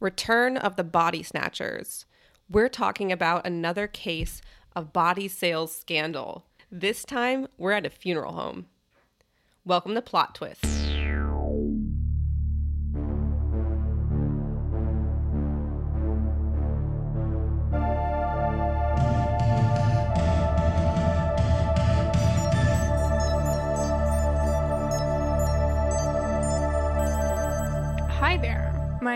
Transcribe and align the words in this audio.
Return 0.00 0.56
of 0.56 0.76
the 0.76 0.84
Body 0.84 1.24
Snatchers. 1.24 2.06
We're 2.48 2.68
talking 2.68 3.10
about 3.10 3.44
another 3.44 3.88
case 3.88 4.40
of 4.76 4.92
body 4.92 5.26
sales 5.26 5.74
scandal. 5.74 6.44
This 6.70 7.04
time, 7.04 7.48
we're 7.56 7.72
at 7.72 7.84
a 7.84 7.90
funeral 7.90 8.34
home. 8.34 8.66
Welcome 9.64 9.96
to 9.96 10.02
Plot 10.02 10.36
Twist. 10.36 10.77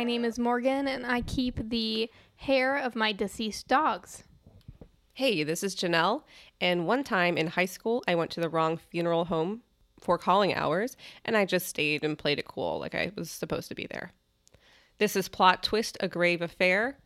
My 0.03 0.07
name 0.07 0.25
is 0.25 0.37
Morgan 0.37 0.89
and 0.89 1.07
I 1.07 1.21
keep 1.21 1.71
the 1.71 2.11
hair 2.35 2.77
of 2.77 2.97
my 2.97 3.13
deceased 3.13 3.69
dogs. 3.69 4.25
Hey, 5.13 5.45
this 5.45 5.63
is 5.63 5.77
Janelle. 5.77 6.25
And 6.61 6.89
one 6.89 7.05
time 7.05 7.39
in 7.39 7.47
high 7.47 7.67
school, 7.67 8.03
I 8.09 8.17
went 8.17 8.33
to 8.33 8.41
the 8.41 8.49
wrong 8.49 8.79
funeral 8.79 9.27
home 9.27 9.63
for 10.01 10.19
calling 10.19 10.55
hours, 10.55 10.97
and 11.25 11.37
I 11.37 11.45
just 11.45 11.69
stayed 11.69 12.03
and 12.03 12.19
played 12.19 12.41
it 12.41 12.49
cool 12.49 12.81
like 12.81 12.97
I 12.97 13.13
was 13.17 13.31
supposed 13.31 13.69
to 13.69 13.77
be 13.77 13.87
there. 13.87 14.11
This 14.99 15.15
is 15.15 15.29
Plot 15.29 15.63
Twist 15.63 15.97
A 16.01 16.09
Grave 16.09 16.43
Affair. 16.43 16.99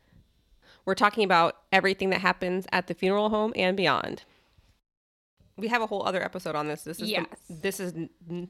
We're 0.87 0.95
talking 0.95 1.23
about 1.25 1.59
everything 1.71 2.09
that 2.09 2.23
happens 2.23 2.65
at 2.73 2.87
the 2.87 2.95
funeral 2.95 3.29
home 3.29 3.53
and 3.57 3.77
beyond. 3.77 4.23
We 5.59 5.69
have 5.69 5.83
a 5.83 5.87
whole 5.87 6.07
other 6.07 6.25
episode 6.25 6.57
on 6.57 6.67
this. 6.67 6.85
This 6.85 6.97
is 6.97 7.09
the- 7.09 7.13
Yes. 7.13 7.27
this 7.51 7.79
is 7.79 7.93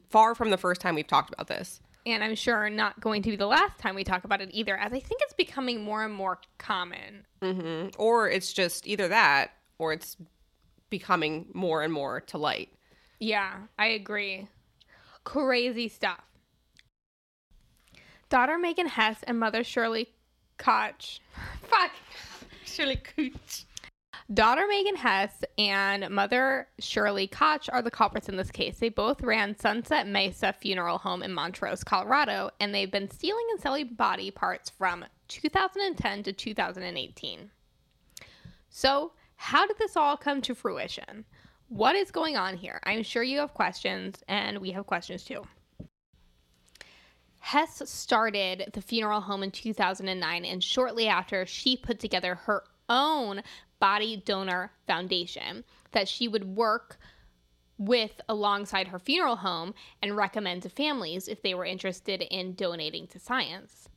far 0.09 0.33
from 0.35 0.51
the 0.51 0.57
first 0.57 0.79
time 0.79 0.95
we've 0.95 1.05
talked 1.05 1.33
about 1.33 1.47
this. 1.47 1.81
And 2.07 2.23
I'm 2.23 2.35
sure 2.35 2.69
not 2.69 3.01
going 3.01 3.21
to 3.23 3.31
be 3.31 3.35
the 3.35 3.45
last 3.45 3.77
time 3.79 3.93
we 3.93 4.05
talk 4.05 4.23
about 4.23 4.39
it 4.39 4.49
either, 4.53 4.77
as 4.77 4.93
I 4.93 4.99
think 4.99 5.21
it's 5.23 5.33
becoming 5.33 5.83
more 5.83 6.05
and 6.05 6.13
more 6.13 6.39
common. 6.57 7.25
hmm 7.41 7.87
Or 7.97 8.29
it's 8.29 8.53
just 8.53 8.87
either 8.87 9.09
that 9.09 9.51
or 9.77 9.91
it's 9.91 10.15
becoming 10.89 11.47
more 11.53 11.81
and 11.83 11.91
more 11.91 12.21
to 12.21 12.37
light. 12.37 12.69
Yeah, 13.19 13.57
I 13.77 13.87
agree. 13.87 14.47
Crazy 15.25 15.89
stuff. 15.89 16.21
Daughter 18.29 18.57
Megan 18.57 18.87
Hess 18.87 19.17
and 19.23 19.37
mother 19.37 19.63
Shirley 19.65 20.07
Koch. 20.57 21.19
Fuck. 21.63 21.91
Shirley 22.63 22.97
Cooch. 22.97 23.65
Daughter 24.33 24.65
Megan 24.67 24.97
Hess 24.97 25.41
and 25.57 26.09
mother 26.09 26.67
Shirley 26.79 27.27
Koch 27.27 27.69
are 27.71 27.81
the 27.81 27.89
culprits 27.89 28.27
in 28.27 28.35
this 28.35 28.51
case. 28.51 28.77
They 28.77 28.89
both 28.89 29.21
ran 29.21 29.57
Sunset 29.57 30.05
Mesa 30.05 30.51
Funeral 30.51 30.97
Home 30.97 31.23
in 31.23 31.33
Montrose, 31.33 31.81
Colorado, 31.81 32.49
and 32.59 32.75
they've 32.75 32.91
been 32.91 33.09
stealing 33.09 33.45
and 33.51 33.61
selling 33.61 33.93
body 33.93 34.29
parts 34.29 34.69
from 34.69 35.05
2010 35.29 36.23
to 36.23 36.33
2018. 36.33 37.49
So, 38.69 39.13
how 39.37 39.65
did 39.65 39.77
this 39.77 39.95
all 39.95 40.17
come 40.17 40.41
to 40.41 40.53
fruition? 40.53 41.23
What 41.69 41.95
is 41.95 42.11
going 42.11 42.35
on 42.35 42.57
here? 42.57 42.81
I'm 42.83 43.03
sure 43.03 43.23
you 43.23 43.39
have 43.39 43.53
questions, 43.53 44.21
and 44.27 44.57
we 44.57 44.71
have 44.71 44.85
questions 44.85 45.23
too. 45.23 45.47
Hess 47.39 47.81
started 47.89 48.71
the 48.73 48.81
funeral 48.81 49.21
home 49.21 49.43
in 49.43 49.51
2009, 49.51 50.43
and 50.43 50.61
shortly 50.61 51.07
after, 51.07 51.45
she 51.45 51.77
put 51.77 51.97
together 51.97 52.35
her 52.35 52.63
own 52.89 53.41
body 53.79 54.21
donor 54.25 54.71
foundation 54.85 55.63
that 55.91 56.07
she 56.07 56.27
would 56.27 56.55
work 56.55 56.97
with 57.77 58.19
alongside 58.27 58.87
her 58.87 58.99
funeral 58.99 59.35
home 59.35 59.73
and 60.01 60.17
recommend 60.17 60.63
to 60.63 60.69
families 60.69 61.27
if 61.27 61.41
they 61.41 61.53
were 61.53 61.65
interested 61.65 62.21
in 62.21 62.53
donating 62.55 63.07
to 63.07 63.19
science. 63.19 63.87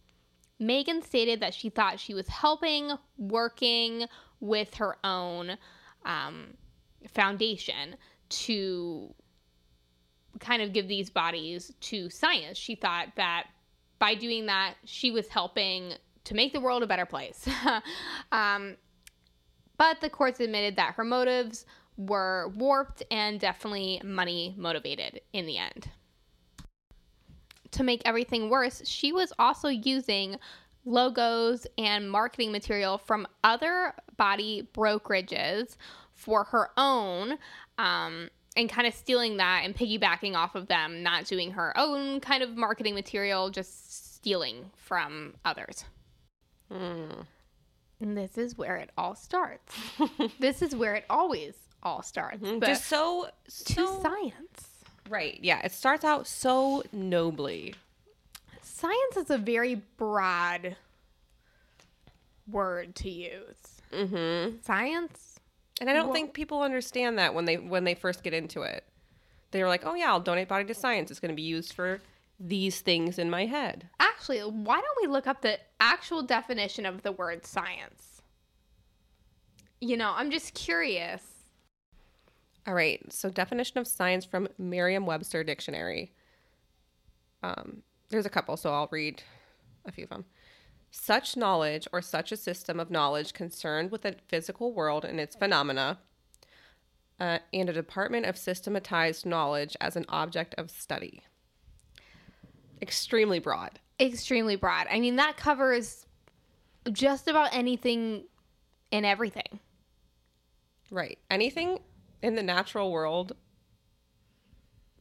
Megan 0.59 1.01
stated 1.01 1.41
that 1.41 1.55
she 1.55 1.71
thought 1.71 1.99
she 1.99 2.13
was 2.13 2.29
helping 2.29 2.93
working 3.17 4.07
with 4.41 4.75
her 4.75 4.99
own 5.03 5.57
um, 6.05 6.55
foundation 7.09 7.97
to 8.29 9.15
kind 10.39 10.63
of 10.63 10.73
give 10.73 10.87
these 10.87 11.09
bodies 11.09 11.73
to 11.81 12.11
science. 12.11 12.59
She 12.59 12.75
thought 12.75 13.09
that 13.17 13.49
by 13.99 14.15
doing 14.15 14.47
that, 14.47 14.75
she 14.85 15.11
was 15.11 15.29
helping 15.29 15.95
to 16.25 16.35
make 16.35 16.53
the 16.53 16.61
world 16.61 16.83
a 16.83 16.87
better 16.87 17.07
place. 17.07 17.49
um, 18.33 18.77
but 19.81 20.03
the 20.03 20.11
courts 20.11 20.41
admitted 20.41 20.77
that 20.77 20.93
her 20.97 21.05
motives 21.05 21.65
were 21.97 22.53
warped 22.55 23.03
and 23.11 23.41
definitely 23.41 23.99
money 24.05 24.55
motivated 24.59 25.23
in 25.33 25.47
the 25.47 25.57
end. 25.57 25.89
To 27.71 27.83
make 27.83 28.03
everything 28.05 28.51
worse, 28.51 28.83
she 28.85 29.11
was 29.11 29.33
also 29.39 29.69
using 29.69 30.37
logos 30.85 31.67
and 31.79 32.11
marketing 32.11 32.53
material 32.53 32.99
from 32.99 33.27
other 33.43 33.95
body 34.19 34.69
brokerages 34.75 35.79
for 36.13 36.45
her 36.45 36.69
own 36.77 37.39
um, 37.79 38.29
and 38.59 38.69
kind 38.69 38.87
of 38.87 38.93
stealing 38.93 39.39
that 39.39 39.63
and 39.65 39.75
piggybacking 39.75 40.35
off 40.35 40.55
of 40.55 40.69
them, 40.69 41.03
not 41.03 41.25
doing 41.25 41.53
her 41.53 41.73
own 41.79 42.21
kind 42.21 42.43
of 42.43 42.55
marketing 42.55 42.95
material, 42.95 43.49
just 43.49 44.15
stealing 44.17 44.71
from 44.77 45.37
others. 45.47 45.87
Mm. 46.71 47.25
And 48.01 48.17
this 48.17 48.39
is 48.39 48.57
where 48.57 48.77
it 48.77 48.91
all 48.97 49.15
starts. 49.15 49.75
this 50.41 50.63
is 50.63 50.75
where 50.75 50.95
it 50.95 51.05
always 51.11 51.55
all 51.83 52.03
starts. 52.03 52.39
But 52.43 52.67
Just 52.67 52.87
so, 52.87 53.29
to 53.67 53.87
science. 54.03 54.69
right. 55.09 55.39
Yeah, 55.43 55.61
it 55.65 55.73
starts 55.73 56.05
out 56.05 56.27
so 56.27 56.83
nobly. 56.93 57.75
Science 58.63 59.17
is 59.19 59.31
a 59.31 59.37
very 59.39 59.83
broad 59.99 60.77
word 62.51 62.95
to 62.97 63.11
use. 63.11 63.81
Mm-hmm. 63.93 64.57
Science? 64.63 65.39
And 65.81 65.89
I 65.89 65.93
don't 65.93 66.07
Well- 66.07 66.15
think 66.15 66.33
people 66.35 66.63
understand 66.63 67.19
that 67.19 67.35
when 67.35 67.45
they 67.45 67.57
when 67.57 67.85
they 67.85 67.95
first 67.95 68.23
get 68.23 68.35
into 68.35 68.63
it. 68.63 68.85
They're 69.51 69.67
like, 69.69 69.85
"Oh 69.85 69.95
yeah, 69.95 70.11
I'll 70.11 70.21
donate 70.21 70.47
body 70.49 70.65
to 70.67 70.75
science. 70.75 71.11
It's 71.11 71.19
going 71.19 71.31
to 71.31 71.37
be 71.37 71.43
used 71.43 71.73
for 71.73 72.01
these 72.41 72.81
things 72.81 73.19
in 73.19 73.31
my 73.31 73.47
head." 73.47 73.89
Actually, 74.01 74.41
why 74.41 74.81
don't 74.81 74.99
we 75.01 75.07
look 75.07 75.27
up 75.27 75.43
the 75.43 75.61
actual 75.79 76.23
definition 76.23 76.87
of 76.87 77.03
the 77.03 77.13
word 77.13 77.47
science? 77.47 78.23
You 79.81 79.97
know, 79.97 80.13
I'm 80.15 80.31
just 80.31 80.55
curious. 80.55 81.23
All 82.67 82.75
right. 82.75 83.01
So 83.13 83.31
definition 83.31 83.79
of 83.79 83.87
science 83.87 84.25
from 84.25 84.49
Merriam-Webster 84.59 85.43
dictionary. 85.45 86.13
Um, 87.43 87.83
there's 88.11 88.27
a 88.27 88.31
couple, 88.31 88.57
so 88.57 88.73
I'll 88.73 88.89
read 88.91 89.23
a 89.87 89.93
few 89.93 90.05
of 90.05 90.11
them. 90.11 90.27
Such 90.91 91.37
knowledge 91.37 91.89
or 91.93 92.03
such 92.03 92.33
a 92.33 92.37
system 92.37 92.79
of 92.79 92.91
knowledge 92.91 93.33
concerned 93.33 93.91
with 93.91 94.03
the 94.03 94.17
physical 94.29 94.75
world 94.75 95.05
and 95.05 95.19
its 95.19 95.37
phenomena, 95.37 95.99
uh, 97.19 97.39
and 97.53 97.69
a 97.69 97.73
department 97.73 98.27
of 98.27 98.37
systematized 98.37 99.25
knowledge 99.25 99.77
as 99.81 99.97
an 99.97 100.05
object 100.09 100.55
of 100.59 100.71
study. 100.71 101.23
Extremely 102.83 103.39
broad. 103.39 103.79
Extremely 103.99 104.57
broad. 104.57 104.87
I 104.91 105.01
mean, 105.01 105.17
that 105.17 105.37
covers 105.37 106.07
just 106.93 107.29
about 107.29 107.51
anything 107.53 108.25
and 108.91 109.05
everything. 109.05 109.61
Right. 110.91 111.19
Anything 111.31 111.79
in 112.23 112.35
the 112.35 112.43
natural 112.43 112.91
world, 112.91 113.37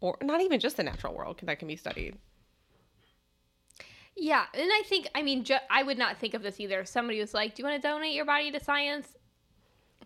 or 0.02 0.18
not 0.22 0.42
even 0.42 0.60
just 0.60 0.78
the 0.78 0.84
natural 0.84 1.14
world, 1.14 1.40
that 1.44 1.60
can 1.60 1.68
be 1.68 1.76
studied. 1.76 2.18
Yeah, 4.16 4.46
and 4.54 4.70
I 4.72 4.82
think 4.86 5.08
I 5.16 5.22
mean 5.22 5.46
ju- 5.46 5.56
I 5.70 5.84
would 5.84 5.98
not 5.98 6.18
think 6.18 6.34
of 6.34 6.44
this 6.44 6.60
either. 6.60 6.82
If 6.82 6.88
somebody 6.88 7.20
was 7.20 7.34
like, 7.34 7.56
"Do 7.56 7.62
you 7.62 7.70
want 7.70 7.82
to 7.82 7.88
donate 7.88 8.14
your 8.14 8.26
body 8.26 8.52
to 8.52 8.60
science?" 8.60 9.16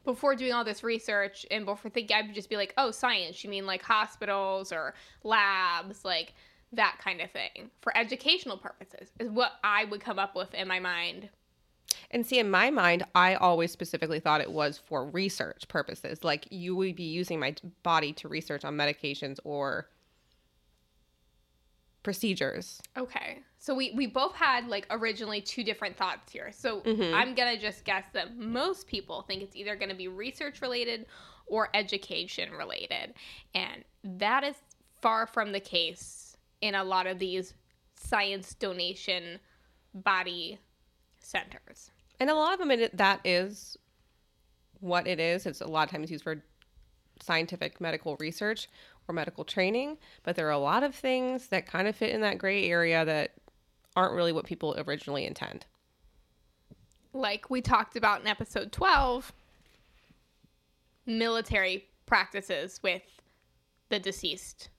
Before 0.06 0.36
doing 0.36 0.52
all 0.52 0.64
this 0.64 0.84
research 0.84 1.46
and 1.50 1.66
before 1.66 1.90
thinking, 1.90 2.16
I'd 2.16 2.34
just 2.36 2.50
be 2.50 2.58
like, 2.58 2.74
"Oh, 2.78 2.92
science? 2.92 3.44
You 3.44 3.50
mean 3.50 3.66
like 3.66 3.82
hospitals 3.82 4.72
or 4.72 4.94
labs, 5.24 6.06
like 6.06 6.34
that 6.74 6.98
kind 7.00 7.22
of 7.22 7.32
thing 7.32 7.72
for 7.82 7.96
educational 7.98 8.58
purposes?" 8.58 9.12
Is 9.20 9.30
what 9.30 9.54
I 9.64 9.86
would 9.86 10.02
come 10.02 10.20
up 10.20 10.36
with 10.36 10.54
in 10.54 10.68
my 10.68 10.80
mind. 10.80 11.30
And 12.12 12.26
see, 12.26 12.40
in 12.40 12.50
my 12.50 12.70
mind, 12.70 13.04
I 13.16 13.36
always 13.36 13.72
specifically 13.72 14.20
thought 14.20 14.42
it 14.42 14.52
was 14.52 14.78
for 14.78 15.06
research 15.06 15.68
purposes. 15.68 16.24
Like 16.24 16.48
you 16.52 16.76
would 16.76 16.96
be 16.96 17.04
using 17.04 17.40
my 17.40 17.56
body 17.82 18.14
to 18.14 18.28
research 18.28 18.64
on 18.64 18.76
medications 18.76 19.40
or 19.44 19.90
procedures. 22.04 22.82
Okay, 22.98 23.40
so 23.60 23.74
we 23.74 23.92
we 23.96 24.08
both 24.08 24.36
had 24.36 24.68
like 24.68 24.86
originally 24.90 25.42
two 25.42 25.64
different 25.64 25.96
thoughts 25.98 26.32
here. 26.32 26.52
So 26.52 26.82
Mhm. 26.82 27.14
I'm 27.14 27.34
gonna 27.34 27.58
just 27.58 27.86
guess 27.86 28.06
that 28.14 28.36
most 28.36 28.88
people 28.88 29.22
think 29.22 29.42
it's 29.42 29.56
either 29.56 29.76
gonna 29.76 29.96
be 29.96 30.10
research 30.10 30.62
related 30.62 31.06
or 31.46 31.70
education 31.74 32.52
related, 32.52 33.14
and 33.56 33.84
that 34.04 34.44
is 34.44 34.56
far 35.02 35.26
from 35.28 35.52
the 35.54 35.60
case 35.60 36.23
in 36.64 36.76
a 36.76 36.84
lot 36.84 37.08
of 37.08 37.20
these 37.20 37.54
science 37.96 38.54
donation 38.54 39.38
body 39.94 40.58
centers. 41.20 41.92
And 42.22 42.30
a 42.30 42.36
lot 42.36 42.54
of 42.54 42.60
them, 42.60 42.72
it, 42.72 42.96
that 42.96 43.20
is 43.26 43.78
what 44.80 45.06
it 45.06 45.20
is. 45.20 45.46
It's 45.46 45.60
a 45.60 45.68
lot 45.68 45.88
of 45.88 45.92
times 45.92 46.10
used 46.10 46.24
for 46.24 46.42
scientific 47.22 47.82
medical 47.82 48.16
research 48.18 48.70
or 49.10 49.14
medical 49.14 49.44
training, 49.44 49.98
but 50.24 50.38
there 50.38 50.48
are 50.48 50.52
a 50.52 50.58
lot 50.58 50.84
of 50.84 50.96
things 50.96 51.48
that 51.48 51.68
kind 51.68 51.86
of 51.86 51.98
fit 51.98 52.12
in 52.12 52.22
that 52.22 52.38
gray 52.38 52.70
area 52.70 53.04
that 53.04 53.34
aren't 53.98 54.14
really 54.14 54.32
what 54.32 54.46
people 54.46 54.74
originally 54.88 55.26
intend. 55.26 55.66
like 57.12 57.50
we 57.50 57.62
talked 57.62 57.98
about 57.98 58.22
in 58.22 58.28
episode 58.28 58.72
12, 58.72 59.34
military 61.06 61.86
practices 62.06 62.80
with 62.82 63.04
the 63.90 64.00
deceased 64.00 64.70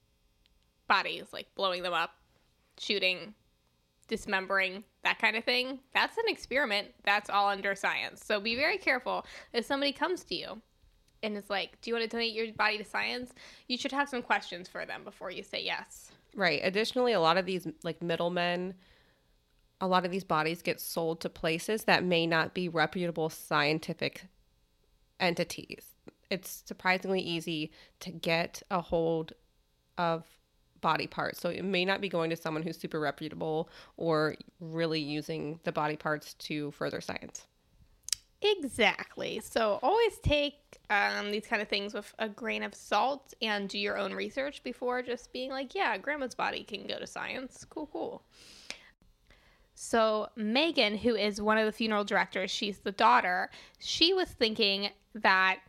bodies, 0.87 1.25
like 1.31 1.47
blowing 1.55 1.83
them 1.83 1.93
up, 1.93 2.11
shooting, 2.77 3.33
dismembering, 4.07 4.83
that 5.03 5.19
kind 5.19 5.35
of 5.35 5.43
thing. 5.43 5.79
That's 5.93 6.17
an 6.17 6.25
experiment. 6.27 6.89
That's 7.03 7.29
all 7.29 7.49
under 7.49 7.75
science. 7.75 8.23
So 8.23 8.39
be 8.39 8.55
very 8.55 8.77
careful 8.77 9.25
if 9.53 9.65
somebody 9.65 9.91
comes 9.91 10.23
to 10.25 10.35
you 10.35 10.61
and 11.23 11.35
is 11.35 11.49
like, 11.49 11.79
Do 11.81 11.89
you 11.89 11.95
want 11.95 12.03
to 12.03 12.09
donate 12.09 12.33
your 12.33 12.51
body 12.53 12.77
to 12.77 12.85
science? 12.85 13.33
You 13.67 13.77
should 13.77 13.91
have 13.91 14.09
some 14.09 14.21
questions 14.21 14.67
for 14.67 14.85
them 14.85 15.03
before 15.03 15.31
you 15.31 15.43
say 15.43 15.63
yes. 15.63 16.11
Right. 16.35 16.61
Additionally, 16.63 17.13
a 17.13 17.19
lot 17.19 17.37
of 17.37 17.45
these 17.45 17.67
like 17.83 18.01
middlemen, 18.01 18.75
a 19.81 19.87
lot 19.87 20.05
of 20.05 20.11
these 20.11 20.23
bodies 20.23 20.61
get 20.61 20.79
sold 20.79 21.21
to 21.21 21.29
places 21.29 21.85
that 21.85 22.03
may 22.03 22.27
not 22.27 22.53
be 22.53 22.69
reputable 22.69 23.29
scientific 23.29 24.25
entities. 25.19 25.95
It's 26.29 26.63
surprisingly 26.65 27.21
easy 27.21 27.71
to 28.01 28.11
get 28.11 28.61
a 28.69 28.81
hold 28.81 29.33
of 29.97 30.25
body 30.85 31.07
parts. 31.07 31.41
So 31.41 31.49
it 31.49 31.65
may 31.65 31.83
not 31.83 31.99
be 31.99 32.09
going 32.09 32.29
to 32.29 32.35
someone 32.35 32.61
who's 32.61 32.77
super 32.77 32.99
reputable 32.99 33.69
or 33.97 34.35
really 34.59 34.99
using 34.99 35.59
the 35.63 35.71
body 35.71 35.95
parts 35.95 36.35
to 36.35 36.69
further 36.69 37.01
science. 37.01 37.47
Exactly. 38.43 39.41
So 39.43 39.79
always 39.81 40.19
take 40.19 40.59
um, 40.91 41.31
these 41.31 41.47
kind 41.47 41.59
of 41.63 41.67
things 41.67 41.95
with 41.95 42.13
a 42.19 42.29
grain 42.29 42.61
of 42.61 42.75
salt 42.75 43.33
and 43.41 43.67
do 43.67 43.79
your 43.79 43.97
own 43.97 44.13
research 44.13 44.61
before 44.61 45.01
just 45.01 45.33
being 45.33 45.49
like, 45.49 45.73
yeah, 45.73 45.97
grandma's 45.97 46.35
body 46.35 46.63
can 46.63 46.85
go 46.85 46.99
to 46.99 47.07
science. 47.07 47.65
Cool, 47.67 47.89
cool. 47.91 48.23
So 49.73 50.29
Megan, 50.35 50.95
who 50.95 51.15
is 51.15 51.41
one 51.41 51.57
of 51.57 51.65
the 51.65 51.71
funeral 51.71 52.03
directors, 52.03 52.51
she's 52.51 52.77
the 52.77 52.91
daughter, 52.91 53.49
she 53.79 54.13
was 54.13 54.27
thinking 54.27 54.89
that 55.15 55.61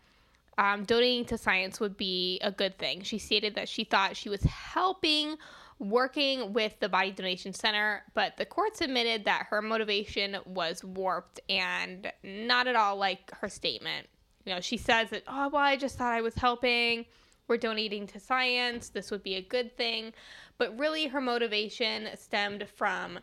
um, 0.58 0.84
donating 0.84 1.24
to 1.26 1.38
science 1.38 1.80
would 1.80 1.96
be 1.96 2.38
a 2.42 2.50
good 2.50 2.78
thing. 2.78 3.02
She 3.02 3.18
stated 3.18 3.54
that 3.56 3.68
she 3.68 3.84
thought 3.84 4.16
she 4.16 4.28
was 4.28 4.42
helping 4.42 5.36
working 5.78 6.52
with 6.52 6.78
the 6.80 6.88
Body 6.88 7.10
Donation 7.10 7.52
Center, 7.52 8.02
but 8.14 8.36
the 8.38 8.46
courts 8.46 8.80
admitted 8.80 9.26
that 9.26 9.46
her 9.50 9.60
motivation 9.60 10.38
was 10.46 10.82
warped 10.82 11.40
and 11.50 12.10
not 12.22 12.66
at 12.66 12.76
all 12.76 12.96
like 12.96 13.30
her 13.40 13.48
statement. 13.48 14.06
You 14.46 14.54
know, 14.54 14.60
she 14.60 14.78
says 14.78 15.10
that, 15.10 15.24
oh, 15.28 15.48
well, 15.48 15.62
I 15.62 15.76
just 15.76 15.98
thought 15.98 16.12
I 16.14 16.22
was 16.22 16.34
helping. 16.34 17.04
We're 17.48 17.58
donating 17.58 18.06
to 18.08 18.20
science. 18.20 18.88
This 18.88 19.10
would 19.10 19.22
be 19.22 19.34
a 19.34 19.42
good 19.42 19.76
thing. 19.76 20.14
But 20.56 20.78
really, 20.78 21.06
her 21.08 21.20
motivation 21.20 22.08
stemmed 22.16 22.66
from 22.74 23.18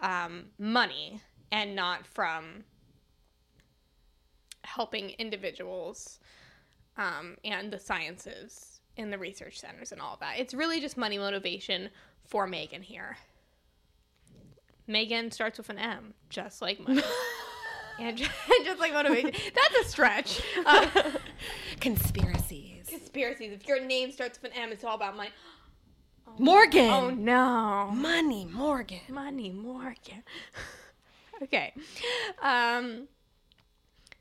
um, 0.00 0.44
money 0.58 1.20
and 1.50 1.74
not 1.74 2.06
from 2.06 2.64
helping 4.62 5.10
individuals 5.10 6.20
um, 6.96 7.36
and 7.44 7.72
the 7.72 7.78
sciences 7.78 8.80
and 8.96 9.12
the 9.12 9.18
research 9.18 9.60
centers 9.60 9.92
and 9.92 10.00
all 10.00 10.14
of 10.14 10.20
that. 10.20 10.38
It's 10.38 10.54
really 10.54 10.80
just 10.80 10.96
money 10.96 11.18
motivation 11.18 11.90
for 12.24 12.46
Megan 12.46 12.82
here. 12.82 13.18
Megan 14.86 15.30
starts 15.30 15.58
with 15.58 15.68
an 15.68 15.78
M, 15.78 16.14
just 16.30 16.62
like 16.62 16.78
money. 16.80 17.02
and 17.98 18.16
just, 18.16 18.30
just 18.64 18.78
like 18.80 18.92
motivation. 18.92 19.32
That's 19.32 19.86
a 19.86 19.88
stretch. 19.88 20.42
Uh, 20.64 20.88
Conspiracies. 21.80 22.86
conspiracies. 22.88 23.52
If 23.52 23.68
your 23.68 23.84
name 23.84 24.10
starts 24.10 24.40
with 24.40 24.52
an 24.52 24.58
M, 24.58 24.72
it's 24.72 24.82
all 24.84 24.94
about 24.96 25.16
money. 25.16 25.30
Morgan. 26.38 26.90
Oh 26.90 27.10
no. 27.10 27.90
Money, 27.94 28.46
Morgan. 28.50 29.00
Money 29.08 29.50
Morgan. 29.50 30.22
okay. 31.42 31.72
Um, 32.42 33.06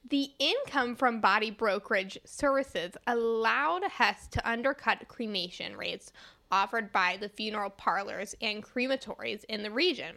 the 0.09 0.29
income 0.39 0.95
from 0.95 1.19
body 1.19 1.49
brokerage 1.49 2.17
services 2.25 2.93
allowed 3.07 3.83
Hess 3.83 4.27
to 4.27 4.49
undercut 4.49 5.07
cremation 5.07 5.75
rates 5.75 6.11
offered 6.51 6.91
by 6.91 7.17
the 7.19 7.29
funeral 7.29 7.71
parlors 7.71 8.35
and 8.41 8.63
crematories 8.63 9.43
in 9.45 9.63
the 9.63 9.71
region, 9.71 10.15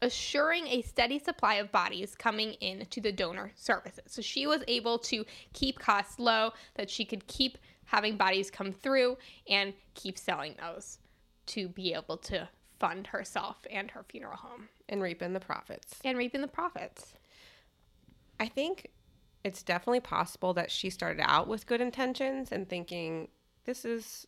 assuring 0.00 0.66
a 0.68 0.80
steady 0.82 1.18
supply 1.18 1.56
of 1.56 1.70
bodies 1.70 2.14
coming 2.14 2.54
in 2.54 2.86
to 2.86 3.00
the 3.00 3.12
donor 3.12 3.52
services. 3.56 4.04
So 4.06 4.22
she 4.22 4.46
was 4.46 4.62
able 4.68 4.98
to 5.00 5.24
keep 5.52 5.78
costs 5.78 6.18
low, 6.18 6.52
that 6.76 6.88
she 6.88 7.04
could 7.04 7.26
keep 7.26 7.58
having 7.84 8.16
bodies 8.16 8.50
come 8.50 8.72
through 8.72 9.18
and 9.48 9.74
keep 9.94 10.18
selling 10.18 10.54
those 10.58 10.98
to 11.46 11.68
be 11.68 11.92
able 11.92 12.16
to 12.16 12.48
fund 12.80 13.06
herself 13.06 13.58
and 13.70 13.90
her 13.90 14.04
funeral 14.08 14.36
home 14.36 14.68
And 14.88 15.02
reaping 15.02 15.32
the 15.34 15.40
profits. 15.40 16.00
and 16.04 16.18
reaping 16.18 16.40
the 16.40 16.48
profits. 16.48 17.14
I 18.40 18.48
think 18.48 18.90
it's 19.46 19.62
definitely 19.62 20.00
possible 20.00 20.52
that 20.54 20.72
she 20.72 20.90
started 20.90 21.22
out 21.24 21.46
with 21.46 21.68
good 21.68 21.80
intentions 21.80 22.50
and 22.50 22.68
thinking 22.68 23.28
this 23.64 23.84
is 23.84 24.26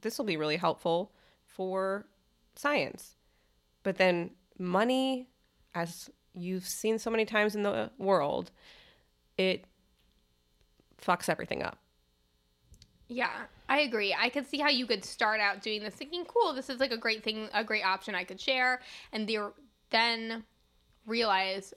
this 0.00 0.16
will 0.16 0.24
be 0.24 0.36
really 0.36 0.56
helpful 0.56 1.10
for 1.44 2.06
science. 2.54 3.16
But 3.82 3.96
then 3.96 4.30
money 4.56 5.28
as 5.74 6.08
you've 6.34 6.68
seen 6.68 7.00
so 7.00 7.10
many 7.10 7.24
times 7.24 7.56
in 7.56 7.64
the 7.64 7.90
world, 7.98 8.52
it 9.36 9.64
fucks 11.02 11.28
everything 11.28 11.64
up. 11.64 11.78
Yeah, 13.08 13.32
I 13.68 13.80
agree. 13.80 14.14
I 14.16 14.28
could 14.28 14.46
see 14.46 14.58
how 14.58 14.68
you 14.68 14.86
could 14.86 15.04
start 15.04 15.40
out 15.40 15.62
doing 15.62 15.82
this 15.82 15.94
thinking, 15.94 16.24
cool, 16.26 16.52
this 16.52 16.70
is 16.70 16.78
like 16.78 16.92
a 16.92 16.96
great 16.96 17.24
thing, 17.24 17.48
a 17.52 17.64
great 17.64 17.84
option 17.84 18.14
I 18.14 18.22
could 18.22 18.40
share. 18.40 18.82
And 19.12 19.26
the, 19.26 19.52
then 19.90 20.44
realize, 21.06 21.74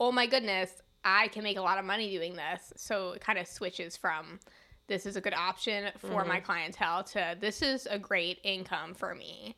oh 0.00 0.10
my 0.10 0.26
goodness, 0.26 0.82
I 1.04 1.28
can 1.28 1.42
make 1.42 1.56
a 1.56 1.62
lot 1.62 1.78
of 1.78 1.84
money 1.84 2.10
doing 2.10 2.34
this. 2.34 2.72
So 2.76 3.12
it 3.12 3.20
kind 3.20 3.38
of 3.38 3.46
switches 3.46 3.96
from 3.96 4.40
this 4.86 5.06
is 5.06 5.16
a 5.16 5.20
good 5.20 5.34
option 5.34 5.92
for 5.98 6.24
my 6.24 6.40
clientele 6.40 7.04
to 7.04 7.36
this 7.40 7.62
is 7.62 7.86
a 7.86 7.98
great 7.98 8.38
income 8.42 8.92
for 8.94 9.14
me. 9.14 9.56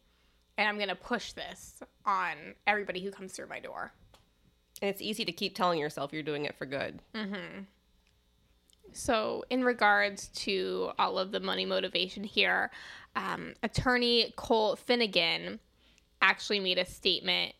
And 0.58 0.68
I'm 0.68 0.76
going 0.76 0.88
to 0.88 0.94
push 0.94 1.32
this 1.32 1.82
on 2.04 2.54
everybody 2.66 3.02
who 3.02 3.10
comes 3.10 3.32
through 3.32 3.48
my 3.48 3.58
door. 3.58 3.92
And 4.82 4.90
it's 4.90 5.00
easy 5.00 5.24
to 5.24 5.32
keep 5.32 5.54
telling 5.56 5.78
yourself 5.78 6.12
you're 6.12 6.22
doing 6.22 6.44
it 6.44 6.56
for 6.56 6.66
good. 6.66 7.00
So, 8.92 9.42
in 9.48 9.64
regards 9.64 10.28
to 10.28 10.90
all 10.98 11.18
of 11.18 11.32
the 11.32 11.40
money 11.40 11.64
motivation 11.64 12.24
here, 12.24 12.70
um, 13.16 13.54
attorney 13.62 14.34
Cole 14.36 14.76
Finegan 14.76 15.58
actually 16.20 16.60
made 16.60 16.76
a 16.78 16.84
statement 16.84 17.54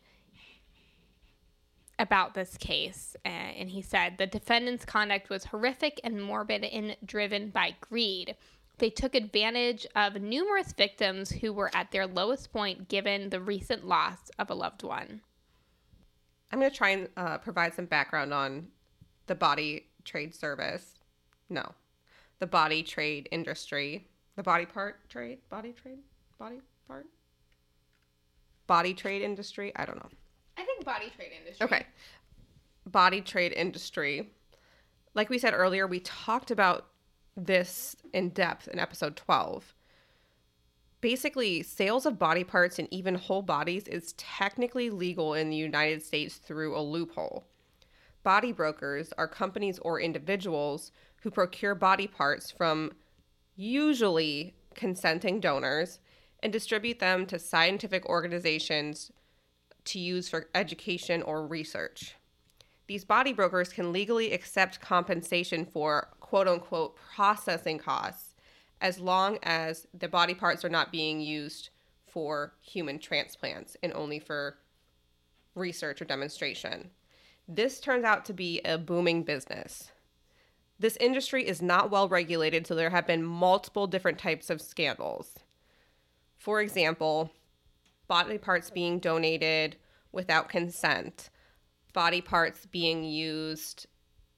about 2.03 2.33
this 2.33 2.57
case. 2.57 3.15
Uh, 3.25 3.29
and 3.29 3.69
he 3.69 3.81
said 3.81 4.17
the 4.17 4.27
defendant's 4.27 4.83
conduct 4.83 5.29
was 5.29 5.45
horrific 5.45 6.01
and 6.03 6.21
morbid 6.21 6.65
and 6.65 6.97
driven 7.05 7.49
by 7.49 7.73
greed. 7.79 8.35
They 8.77 8.89
took 8.89 9.15
advantage 9.15 9.87
of 9.95 10.21
numerous 10.21 10.73
victims 10.73 11.31
who 11.31 11.53
were 11.53 11.71
at 11.73 11.91
their 11.91 12.05
lowest 12.05 12.51
point 12.51 12.89
given 12.89 13.29
the 13.29 13.39
recent 13.39 13.87
loss 13.87 14.29
of 14.37 14.49
a 14.49 14.53
loved 14.53 14.83
one. 14.83 15.21
I'm 16.51 16.59
going 16.59 16.69
to 16.69 16.77
try 16.77 16.89
and 16.89 17.07
uh, 17.15 17.37
provide 17.37 17.73
some 17.73 17.85
background 17.85 18.33
on 18.33 18.67
the 19.27 19.35
body 19.35 19.87
trade 20.03 20.35
service. 20.35 20.99
No, 21.49 21.71
the 22.39 22.47
body 22.47 22.83
trade 22.83 23.29
industry. 23.31 24.07
The 24.35 24.43
body 24.43 24.65
part 24.65 25.09
trade? 25.09 25.37
Body 25.49 25.71
trade? 25.71 25.99
Body 26.37 26.59
part? 26.85 27.05
Body 28.67 28.93
trade 28.93 29.21
industry? 29.21 29.71
I 29.77 29.85
don't 29.85 29.95
know. 29.95 30.09
I 30.57 30.63
think 30.63 30.85
body 30.85 31.11
trade 31.15 31.31
industry. 31.37 31.65
Okay. 31.65 31.85
Body 32.85 33.21
trade 33.21 33.53
industry. 33.53 34.31
Like 35.13 35.29
we 35.29 35.37
said 35.37 35.53
earlier, 35.53 35.87
we 35.87 35.99
talked 35.99 36.51
about 36.51 36.87
this 37.35 37.95
in 38.13 38.29
depth 38.29 38.67
in 38.67 38.79
episode 38.79 39.15
12. 39.15 39.73
Basically, 41.01 41.63
sales 41.63 42.05
of 42.05 42.17
body 42.17 42.43
parts 42.43 42.79
and 42.79 42.87
even 42.91 43.15
whole 43.15 43.41
bodies 43.41 43.87
is 43.87 44.13
technically 44.13 44.89
legal 44.89 45.33
in 45.33 45.49
the 45.49 45.55
United 45.55 46.01
States 46.01 46.35
through 46.35 46.77
a 46.77 46.81
loophole. 46.81 47.45
Body 48.23 48.53
brokers 48.53 49.11
are 49.17 49.27
companies 49.27 49.79
or 49.79 49.99
individuals 49.99 50.91
who 51.21 51.29
procure 51.29 51.75
body 51.75 52.07
parts 52.07 52.51
from 52.51 52.93
usually 53.55 54.55
consenting 54.75 55.39
donors 55.39 55.99
and 56.41 56.53
distribute 56.53 56.99
them 56.99 57.25
to 57.25 57.37
scientific 57.37 58.05
organizations 58.07 59.11
to 59.85 59.99
use 59.99 60.29
for 60.29 60.47
education 60.55 61.21
or 61.21 61.45
research. 61.45 62.15
These 62.87 63.05
body 63.05 63.33
brokers 63.33 63.71
can 63.71 63.91
legally 63.91 64.33
accept 64.33 64.81
compensation 64.81 65.65
for 65.65 66.09
quote 66.19 66.47
unquote 66.47 66.95
processing 66.95 67.77
costs 67.77 68.35
as 68.81 68.99
long 68.99 69.39
as 69.43 69.87
the 69.93 70.09
body 70.09 70.33
parts 70.33 70.65
are 70.65 70.69
not 70.69 70.91
being 70.91 71.21
used 71.21 71.69
for 72.05 72.53
human 72.61 72.99
transplants 72.99 73.77
and 73.81 73.93
only 73.93 74.19
for 74.19 74.57
research 75.55 76.01
or 76.01 76.05
demonstration. 76.05 76.89
This 77.47 77.79
turns 77.79 78.03
out 78.03 78.25
to 78.25 78.33
be 78.33 78.61
a 78.65 78.77
booming 78.77 79.23
business. 79.23 79.91
This 80.79 80.97
industry 80.97 81.47
is 81.47 81.61
not 81.61 81.91
well 81.91 82.09
regulated, 82.09 82.67
so 82.67 82.75
there 82.75 82.89
have 82.89 83.07
been 83.07 83.23
multiple 83.23 83.87
different 83.87 84.17
types 84.17 84.49
of 84.49 84.61
scandals. 84.61 85.39
For 86.37 86.61
example, 86.61 87.31
body 88.07 88.37
parts 88.37 88.69
being 88.69 88.99
donated 88.99 89.75
without 90.11 90.49
consent, 90.49 91.29
body 91.93 92.21
parts 92.21 92.65
being 92.65 93.03
used 93.03 93.87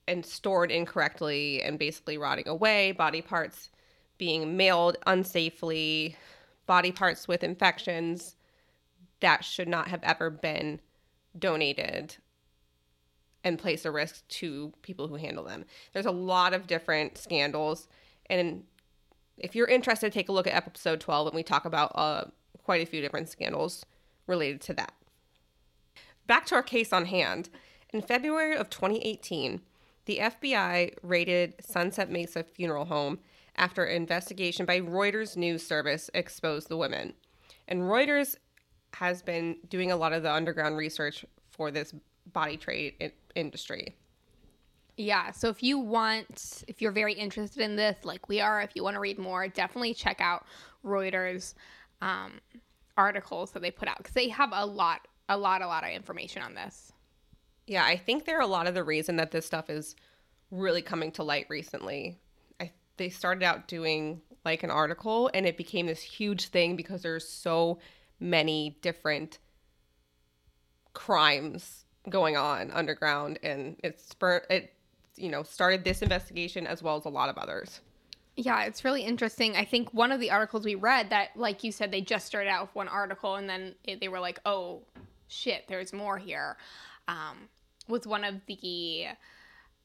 and 0.07 0.25
stored 0.25 0.71
incorrectly 0.71 1.61
and 1.61 1.79
basically 1.79 2.17
rotting 2.17 2.47
away, 2.47 2.91
body 2.91 3.21
parts 3.21 3.69
being 4.17 4.55
mailed 4.55 4.97
unsafely, 5.07 6.15
body 6.65 6.91
parts 6.91 7.27
with 7.27 7.43
infections 7.43 8.35
that 9.19 9.43
should 9.43 9.67
not 9.67 9.87
have 9.87 10.03
ever 10.03 10.29
been 10.29 10.79
donated 11.37 12.15
and 13.43 13.59
place 13.59 13.85
a 13.85 13.91
risk 13.91 14.27
to 14.27 14.73
people 14.81 15.07
who 15.07 15.15
handle 15.15 15.43
them. 15.43 15.65
There's 15.93 16.05
a 16.05 16.11
lot 16.11 16.53
of 16.53 16.67
different 16.67 17.17
scandals 17.17 17.87
and 18.27 18.63
if 19.37 19.55
you're 19.55 19.67
interested 19.67 20.11
take 20.11 20.29
a 20.29 20.31
look 20.31 20.47
at 20.47 20.53
episode 20.53 20.99
12 20.99 21.27
and 21.27 21.35
we 21.35 21.43
talk 21.43 21.65
about 21.65 21.91
uh, 21.95 22.25
quite 22.65 22.81
a 22.81 22.89
few 22.89 22.99
different 22.99 23.29
scandals 23.29 23.85
related 24.27 24.59
to 24.59 24.73
that. 24.73 24.93
Back 26.27 26.45
to 26.47 26.55
our 26.55 26.63
case 26.63 26.91
on 26.91 27.05
hand. 27.05 27.49
In 27.93 28.01
February 28.01 28.57
of 28.57 28.69
2018, 28.69 29.61
the 30.05 30.17
FBI 30.17 30.95
raided 31.01 31.53
Sunset 31.61 32.11
Mesa 32.11 32.43
Funeral 32.43 32.85
Home 32.85 33.19
after 33.55 33.85
an 33.85 33.95
investigation 33.95 34.65
by 34.65 34.81
Reuters 34.81 35.37
News 35.37 35.65
Service 35.65 36.09
exposed 36.13 36.67
the 36.67 36.77
women. 36.77 37.13
And 37.67 37.83
Reuters 37.83 38.35
has 38.93 39.21
been 39.21 39.57
doing 39.69 39.91
a 39.91 39.95
lot 39.95 40.13
of 40.13 40.23
the 40.23 40.33
underground 40.33 40.77
research 40.77 41.23
for 41.51 41.71
this 41.71 41.93
body 42.33 42.57
trade 42.57 43.13
industry. 43.35 43.95
Yeah, 44.97 45.31
so 45.31 45.49
if 45.49 45.61
you 45.61 45.77
want, 45.77 46.63
if 46.67 46.81
you're 46.81 46.91
very 46.91 47.13
interested 47.13 47.61
in 47.61 47.75
this, 47.75 47.97
like 48.03 48.29
we 48.29 48.39
are, 48.39 48.61
if 48.61 48.71
you 48.75 48.83
want 48.83 48.95
to 48.95 48.99
read 49.01 49.19
more, 49.19 49.47
definitely 49.47 49.93
check 49.93 50.21
out 50.21 50.45
Reuters 50.85 51.53
um, 52.01 52.39
articles 52.97 53.51
that 53.51 53.61
they 53.61 53.71
put 53.71 53.87
out 53.87 53.97
because 53.97 54.13
they 54.13 54.29
have 54.29 54.49
a 54.53 54.65
lot, 54.65 55.07
a 55.29 55.37
lot, 55.37 55.61
a 55.61 55.67
lot 55.67 55.83
of 55.83 55.89
information 55.91 56.41
on 56.41 56.53
this. 56.53 56.91
Yeah, 57.67 57.83
I 57.83 57.97
think 57.97 58.25
they're 58.25 58.41
a 58.41 58.47
lot 58.47 58.67
of 58.67 58.73
the 58.73 58.83
reason 58.83 59.15
that 59.15 59.31
this 59.31 59.45
stuff 59.45 59.69
is 59.69 59.95
really 60.51 60.81
coming 60.81 61.11
to 61.13 61.23
light 61.23 61.47
recently. 61.49 62.17
I 62.59 62.71
they 62.97 63.09
started 63.09 63.43
out 63.43 63.67
doing 63.67 64.21
like 64.43 64.63
an 64.63 64.69
article 64.69 65.29
and 65.33 65.45
it 65.45 65.57
became 65.57 65.87
this 65.87 66.01
huge 66.01 66.49
thing 66.49 66.75
because 66.75 67.01
there's 67.01 67.27
so 67.27 67.79
many 68.19 68.77
different 68.81 69.39
crimes 70.93 71.85
going 72.09 72.37
on 72.37 72.71
underground 72.71 73.39
and 73.41 73.75
it 73.83 73.99
spur 73.99 74.45
it 74.49 74.73
you 75.15 75.29
know 75.29 75.43
started 75.43 75.83
this 75.83 76.01
investigation 76.01 76.67
as 76.67 76.83
well 76.83 76.95
as 76.95 77.05
a 77.05 77.09
lot 77.09 77.29
of 77.29 77.37
others. 77.37 77.81
Yeah, 78.37 78.63
it's 78.63 78.83
really 78.83 79.03
interesting. 79.03 79.55
I 79.55 79.63
think 79.63 79.93
one 79.93 80.11
of 80.11 80.19
the 80.19 80.31
articles 80.31 80.65
we 80.65 80.75
read 80.75 81.09
that, 81.11 81.29
like 81.35 81.63
you 81.63 81.71
said, 81.71 81.91
they 81.91 82.01
just 82.01 82.25
started 82.25 82.49
out 82.49 82.63
with 82.63 82.75
one 82.75 82.87
article 82.89 83.35
and 83.35 83.49
then 83.49 83.75
it, 83.85 84.01
they 84.01 84.09
were 84.09 84.19
like, 84.19 84.39
oh, 84.45 84.81
shit, 85.27 85.65
there's 85.67 85.93
more 85.93 86.17
here. 86.17 86.57
Um, 87.07 87.49
was 87.87 88.05
one 88.05 88.23
of 88.23 88.41
the 88.47 89.05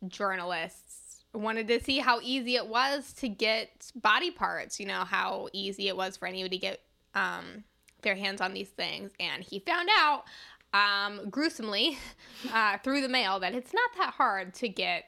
journalists 0.08 1.24
wanted 1.32 1.68
to 1.68 1.82
see 1.82 1.98
how 1.98 2.18
easy 2.22 2.56
it 2.56 2.66
was 2.66 3.12
to 3.12 3.28
get 3.28 3.92
body 3.94 4.30
parts, 4.30 4.80
you 4.80 4.86
know, 4.86 5.04
how 5.04 5.48
easy 5.52 5.88
it 5.88 5.96
was 5.96 6.16
for 6.16 6.26
anybody 6.26 6.58
to 6.58 6.60
get 6.60 6.80
um, 7.14 7.64
their 8.02 8.16
hands 8.16 8.40
on 8.40 8.52
these 8.52 8.70
things. 8.70 9.12
And 9.20 9.42
he 9.44 9.60
found 9.60 9.88
out, 9.96 10.24
um, 10.72 11.30
gruesomely, 11.30 11.98
uh, 12.52 12.78
through 12.78 13.00
the 13.02 13.08
mail, 13.08 13.38
that 13.40 13.54
it's 13.54 13.72
not 13.72 13.90
that 13.98 14.14
hard 14.14 14.54
to 14.54 14.68
get. 14.68 15.04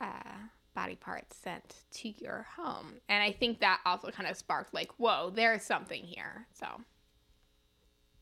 Uh, 0.00 0.48
body 0.78 0.94
parts 0.94 1.36
sent 1.36 1.74
to 1.90 2.08
your 2.22 2.46
home. 2.56 2.94
And 3.08 3.20
I 3.20 3.32
think 3.32 3.58
that 3.58 3.80
also 3.84 4.10
kind 4.10 4.30
of 4.30 4.36
sparked 4.36 4.72
like, 4.72 4.92
whoa, 4.92 5.32
there's 5.34 5.64
something 5.64 6.04
here. 6.04 6.46
So 6.52 6.66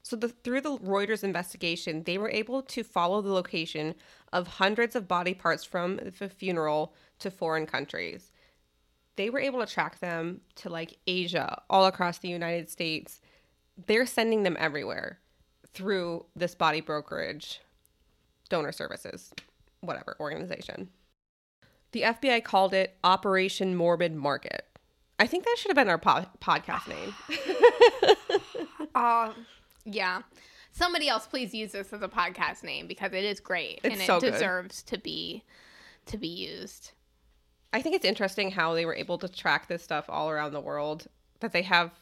so 0.02 0.16
the, 0.16 0.28
through 0.28 0.62
the 0.62 0.78
Reuters 0.78 1.22
investigation, 1.22 2.04
they 2.04 2.16
were 2.16 2.30
able 2.30 2.62
to 2.62 2.82
follow 2.82 3.20
the 3.20 3.32
location 3.32 3.94
of 4.32 4.46
hundreds 4.46 4.96
of 4.96 5.08
body 5.08 5.34
parts 5.34 5.64
from 5.64 6.00
the 6.18 6.28
funeral 6.28 6.94
to 7.18 7.30
foreign 7.30 7.66
countries. 7.66 8.32
They 9.16 9.30
were 9.30 9.40
able 9.40 9.58
to 9.60 9.66
track 9.66 9.98
them 9.98 10.40
to 10.54 10.70
like 10.70 10.96
Asia, 11.06 11.60
all 11.68 11.86
across 11.86 12.18
the 12.18 12.28
United 12.28 12.70
States. 12.70 13.20
They're 13.86 14.06
sending 14.06 14.44
them 14.44 14.56
everywhere 14.58 15.18
through 15.74 16.24
this 16.36 16.54
body 16.54 16.80
brokerage 16.80 17.60
donor 18.48 18.72
services, 18.72 19.32
whatever 19.80 20.16
organization. 20.20 20.88
The 21.92 22.02
FBI 22.02 22.44
called 22.44 22.74
it 22.74 22.96
Operation 23.04 23.74
Morbid 23.74 24.14
Market. 24.14 24.66
I 25.18 25.26
think 25.26 25.44
that 25.44 25.56
should 25.58 25.70
have 25.70 25.76
been 25.76 25.88
our 25.88 25.98
po- 25.98 26.26
podcast 26.40 26.88
name. 26.88 27.14
uh, 28.94 29.32
yeah. 29.84 30.22
Somebody 30.72 31.08
else 31.08 31.26
please 31.26 31.54
use 31.54 31.72
this 31.72 31.92
as 31.92 32.02
a 32.02 32.08
podcast 32.08 32.62
name 32.62 32.86
because 32.86 33.12
it 33.14 33.24
is 33.24 33.40
great 33.40 33.80
it's 33.82 33.94
and 33.94 34.02
it 34.02 34.06
so 34.06 34.20
deserves 34.20 34.82
to 34.84 34.98
be 34.98 35.42
to 36.04 36.18
be 36.18 36.28
used. 36.28 36.92
I 37.72 37.80
think 37.80 37.96
it's 37.96 38.04
interesting 38.04 38.50
how 38.50 38.74
they 38.74 38.84
were 38.84 38.94
able 38.94 39.18
to 39.18 39.28
track 39.28 39.68
this 39.68 39.82
stuff 39.82 40.04
all 40.08 40.30
around 40.30 40.52
the 40.52 40.60
world 40.60 41.06
that 41.40 41.52
they 41.52 41.62
have 41.62 41.92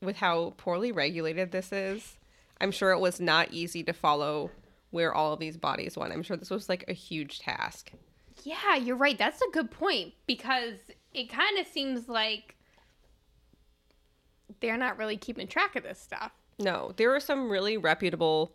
with 0.00 0.16
how 0.16 0.52
poorly 0.56 0.92
regulated 0.92 1.50
this 1.50 1.72
is. 1.72 2.18
I'm 2.60 2.70
sure 2.70 2.92
it 2.92 3.00
was 3.00 3.20
not 3.20 3.52
easy 3.52 3.82
to 3.84 3.92
follow 3.92 4.50
where 4.90 5.12
all 5.12 5.32
of 5.32 5.40
these 5.40 5.56
bodies 5.56 5.96
went. 5.96 6.12
I'm 6.12 6.22
sure 6.22 6.36
this 6.36 6.50
was 6.50 6.68
like 6.68 6.84
a 6.86 6.92
huge 6.92 7.40
task. 7.40 7.90
Yeah, 8.44 8.76
you're 8.76 8.96
right. 8.96 9.16
That's 9.16 9.40
a 9.40 9.50
good 9.52 9.70
point 9.70 10.12
because 10.26 10.74
it 11.12 11.30
kind 11.30 11.58
of 11.58 11.66
seems 11.66 12.08
like 12.08 12.56
they're 14.60 14.76
not 14.76 14.98
really 14.98 15.16
keeping 15.16 15.48
track 15.48 15.76
of 15.76 15.82
this 15.82 15.98
stuff. 15.98 16.32
No, 16.58 16.92
there 16.96 17.14
are 17.14 17.20
some 17.20 17.50
really 17.50 17.76
reputable 17.76 18.54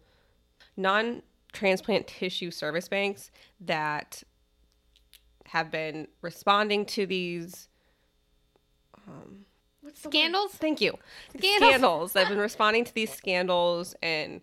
non 0.77 1.24
transplant 1.51 2.08
tissue 2.08 2.51
service 2.51 2.88
banks 2.88 3.31
that 3.60 4.24
have 5.46 5.72
been 5.72 6.08
responding 6.22 6.86
to 6.86 7.08
these 7.08 7.67
um, 9.08 9.46
scandals. 9.96 10.51
Thank 10.51 10.81
you. 10.81 10.98
Scandals. 11.36 11.69
scandals. 11.69 12.13
They've 12.13 12.29
been 12.29 12.38
responding 12.50 12.86
to 12.86 12.93
these 12.93 13.12
scandals 13.12 13.96
and 14.03 14.41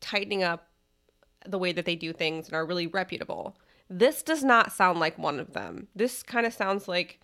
tightening 0.00 0.44
up 0.44 0.68
the 1.46 1.58
way 1.58 1.72
that 1.72 1.84
they 1.84 1.96
do 1.96 2.12
things 2.12 2.46
and 2.46 2.54
are 2.54 2.64
really 2.64 2.86
reputable. 2.86 3.56
This 3.90 4.22
does 4.22 4.44
not 4.44 4.72
sound 4.72 5.00
like 5.00 5.18
one 5.18 5.40
of 5.40 5.52
them. 5.52 5.88
This 5.96 6.22
kind 6.22 6.46
of 6.46 6.54
sounds 6.54 6.86
like 6.86 7.20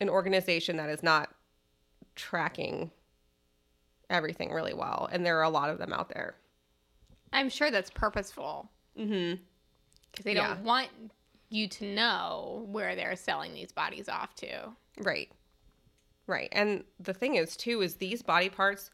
an 0.00 0.10
organization 0.10 0.76
that 0.76 0.90
is 0.90 1.02
not 1.02 1.32
tracking 2.16 2.90
everything 4.10 4.52
really 4.52 4.74
well, 4.74 5.08
and 5.12 5.24
there 5.24 5.38
are 5.38 5.44
a 5.44 5.50
lot 5.50 5.70
of 5.70 5.78
them 5.78 5.92
out 5.92 6.08
there. 6.08 6.34
I'm 7.32 7.48
sure 7.48 7.70
that's 7.70 7.90
purposeful. 7.90 8.68
Mm-hmm. 8.98 9.40
Because 10.10 10.24
they 10.24 10.34
yeah. 10.34 10.48
don't 10.48 10.64
want 10.64 10.88
you 11.48 11.68
to 11.68 11.84
know 11.94 12.66
where 12.70 12.96
they're 12.96 13.16
selling 13.16 13.54
these 13.54 13.72
bodies 13.72 14.08
off 14.08 14.34
to. 14.36 14.72
Right. 14.98 15.30
Right. 16.26 16.48
And 16.52 16.84
the 16.98 17.14
thing 17.14 17.36
is, 17.36 17.56
too, 17.56 17.82
is 17.82 17.96
these 17.96 18.22
body 18.22 18.48
parts, 18.48 18.90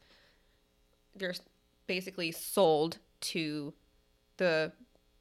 they're 1.15 1.35
basically 1.87 2.31
sold 2.31 2.97
to 3.21 3.73
the 4.37 4.71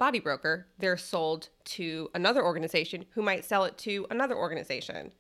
body 0.01 0.19
broker, 0.19 0.67
they're 0.79 0.97
sold 0.97 1.51
to 1.63 2.11
another 2.15 2.43
organization 2.43 3.05
who 3.11 3.21
might 3.21 3.45
sell 3.45 3.65
it 3.65 3.77
to 3.77 4.07
another 4.11 4.35
organization. 4.35 5.13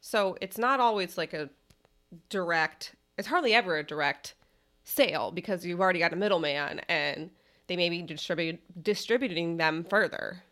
So 0.00 0.36
it's 0.40 0.58
not 0.58 0.80
always 0.80 1.16
like 1.16 1.32
a 1.32 1.48
direct, 2.28 2.96
it's 3.16 3.28
hardly 3.28 3.54
ever 3.54 3.78
a 3.78 3.84
direct 3.84 4.34
sale 4.82 5.30
because 5.30 5.64
you've 5.64 5.80
already 5.80 6.00
got 6.00 6.12
a 6.12 6.16
middleman 6.16 6.80
and 6.88 7.30
they 7.68 7.76
may 7.76 7.88
be 7.88 8.02
distribute, 8.02 8.58
distributing 8.82 9.58
them 9.58 9.84
further. 9.84 10.42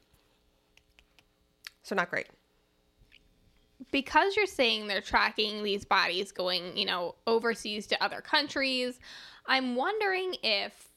So 1.83 1.97
not 1.97 2.11
great. 2.11 2.29
Because 3.91 4.37
you're 4.37 4.47
saying 4.47 4.87
they're 4.87 5.01
tracking 5.01 5.65
these 5.65 5.85
bodies 5.85 6.31
going, 6.31 6.77
you 6.77 6.85
know, 6.85 7.17
overseas 7.27 7.89
to 7.89 8.01
other 8.01 8.21
countries, 8.21 9.01
I'm 9.47 9.75
wondering 9.75 10.37
if 10.45 10.88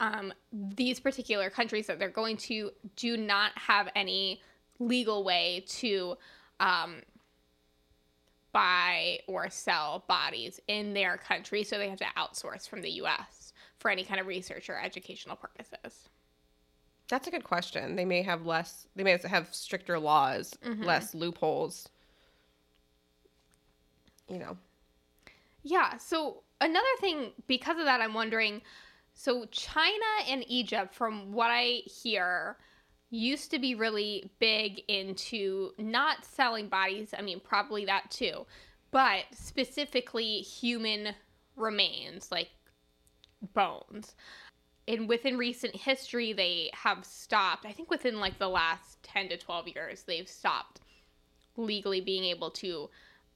um, 0.00 0.32
these 0.52 1.00
particular 1.00 1.50
countries 1.50 1.86
that 1.86 1.98
they're 1.98 2.08
going 2.08 2.36
to 2.36 2.70
do 2.96 3.16
not 3.16 3.52
have 3.56 3.88
any 3.96 4.40
legal 4.78 5.24
way 5.24 5.64
to 5.68 6.16
um, 6.60 7.02
buy 8.52 9.18
or 9.26 9.50
sell 9.50 10.04
bodies 10.08 10.60
in 10.68 10.94
their 10.94 11.16
country, 11.16 11.64
so 11.64 11.78
they 11.78 11.88
have 11.88 11.98
to 11.98 12.06
outsource 12.16 12.68
from 12.68 12.82
the 12.82 12.90
U.S. 12.90 13.52
for 13.78 13.90
any 13.90 14.04
kind 14.04 14.20
of 14.20 14.26
research 14.26 14.70
or 14.70 14.80
educational 14.80 15.36
purposes. 15.36 16.08
That's 17.08 17.26
a 17.26 17.30
good 17.30 17.44
question. 17.44 17.96
They 17.96 18.04
may 18.04 18.22
have 18.22 18.46
less. 18.46 18.86
They 18.94 19.02
may 19.02 19.16
have 19.16 19.54
stricter 19.54 19.98
laws, 19.98 20.56
mm-hmm. 20.64 20.84
less 20.84 21.14
loopholes. 21.14 21.88
You 24.28 24.38
know. 24.38 24.58
Yeah. 25.62 25.96
So 25.96 26.42
another 26.60 26.86
thing, 27.00 27.32
because 27.46 27.78
of 27.78 27.86
that, 27.86 28.00
I'm 28.00 28.12
wondering 28.12 28.60
so 29.20 29.46
China 29.46 30.04
and 30.28 30.44
Egypt, 30.46 30.94
from 30.94 31.32
what 31.32 31.50
I 31.50 31.82
hear, 31.86 32.56
used 33.10 33.50
to 33.50 33.58
be 33.58 33.74
really 33.74 34.30
big 34.38 34.82
into 34.86 35.72
not 35.76 36.24
selling 36.24 36.68
bodies. 36.68 37.12
I 37.18 37.22
mean, 37.22 37.40
probably 37.40 37.84
that 37.86 38.12
too, 38.12 38.46
but 38.92 39.24
specifically 39.32 40.38
human 40.38 41.16
remains, 41.56 42.30
like 42.30 42.50
bones. 43.54 44.14
and 44.88 45.08
within 45.08 45.36
recent 45.36 45.76
history, 45.76 46.32
they 46.32 46.70
have 46.72 47.04
stopped. 47.04 47.66
I 47.66 47.72
think 47.72 47.90
within 47.90 48.20
like 48.20 48.38
the 48.38 48.48
last 48.48 49.02
ten 49.02 49.28
to 49.28 49.36
twelve 49.36 49.68
years, 49.68 50.02
they've 50.02 50.28
stopped 50.28 50.80
legally 51.56 52.00
being 52.00 52.24
able 52.24 52.50
to 52.52 52.88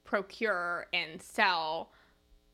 procure 0.03 0.87
and 0.93 1.21
sell 1.21 1.91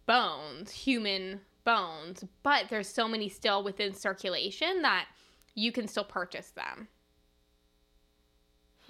bones, 0.05 0.71
human 0.71 1.39
bones, 1.69 2.25
but 2.41 2.65
there's 2.69 2.87
so 2.87 3.07
many 3.07 3.29
still 3.29 3.63
within 3.63 3.93
circulation 3.93 4.81
that 4.81 5.05
you 5.53 5.71
can 5.71 5.87
still 5.87 6.03
purchase 6.03 6.49
them. 6.49 6.87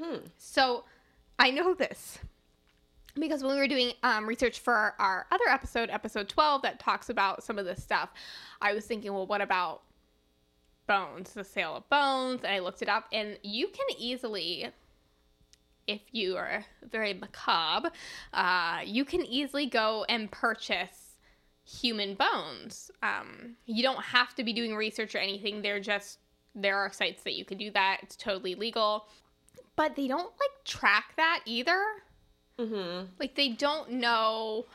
Hmm. 0.01 0.27
So 0.38 0.86
I 1.38 1.51
know 1.51 1.74
this 1.74 2.19
because 3.15 3.43
when 3.43 3.55
we 3.55 3.59
were 3.59 3.67
doing 3.67 3.91
um, 4.03 4.25
research 4.25 4.59
for 4.59 4.95
our 4.98 5.25
other 5.29 5.50
episode, 5.50 5.89
episode 5.89 6.29
12, 6.29 6.62
that 6.62 6.79
talks 6.79 7.09
about 7.09 7.43
some 7.43 7.59
of 7.59 7.65
this 7.65 7.83
stuff, 7.83 8.12
I 8.62 8.74
was 8.74 8.86
thinking, 8.86 9.13
well, 9.13 9.27
what 9.27 9.41
about 9.41 9.81
bones, 10.88 11.33
the 11.33 11.43
sale 11.43 11.75
of 11.75 11.89
bones? 11.89 12.45
And 12.45 12.53
I 12.53 12.59
looked 12.59 12.81
it 12.81 12.88
up, 12.88 13.09
and 13.12 13.38
you 13.43 13.67
can 13.67 13.88
easily. 13.98 14.69
If 15.86 16.01
you 16.12 16.38
are 16.38 16.63
very 16.91 17.15
macabre, 17.15 17.91
uh, 18.31 18.81
you 18.86 19.03
can 19.03 19.25
easily 19.25 19.65
go 19.65 20.05
and 20.07 20.31
purchase 20.31 21.08
human 21.69 22.15
bones. 22.15 22.89
Um, 23.03 23.55
you 23.65 23.83
don't 23.83 24.01
have 24.03 24.33
to 24.35 24.43
be 24.43 24.53
doing 24.53 24.75
research 24.75 25.13
or 25.15 25.19
anything. 25.19 25.61
They're 25.61 25.79
just 25.79 26.19
there 26.55 26.77
are 26.77 26.91
sites 26.91 27.23
that 27.23 27.33
you 27.33 27.45
can 27.45 27.57
do 27.57 27.69
that. 27.71 27.99
It's 28.01 28.15
totally 28.15 28.55
legal 28.55 29.05
but 29.79 29.95
they 29.95 30.09
don't 30.09 30.23
like 30.41 30.65
track 30.65 31.13
that 31.15 31.39
either. 31.45 31.81
Mm-hmm. 32.59 33.05
Like 33.17 33.35
they 33.35 33.47
don't 33.47 33.91
know, 33.91 34.65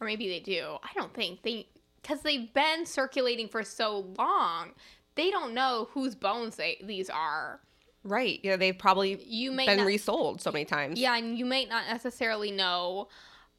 or 0.00 0.06
maybe 0.08 0.28
they 0.28 0.40
do. 0.40 0.76
I 0.82 0.88
don't 0.96 1.14
think 1.14 1.42
they 1.42 1.68
because 2.02 2.22
they've 2.22 2.52
been 2.52 2.84
circulating 2.84 3.46
for 3.46 3.62
so 3.62 4.08
long. 4.18 4.70
They 5.14 5.30
don't 5.30 5.54
know 5.54 5.86
whose 5.92 6.16
bones 6.16 6.56
they 6.56 6.78
these 6.82 7.08
are. 7.08 7.60
Right. 8.02 8.40
Yeah, 8.42 8.56
they've 8.56 8.76
probably 8.76 9.22
You 9.24 9.52
may 9.52 9.66
been 9.66 9.78
not, 9.78 9.86
resold 9.86 10.40
so 10.40 10.50
many 10.50 10.64
times. 10.64 10.98
yeah, 10.98 11.16
and 11.16 11.38
you 11.38 11.44
might 11.44 11.68
not 11.68 11.86
necessarily 11.88 12.50
know 12.50 13.06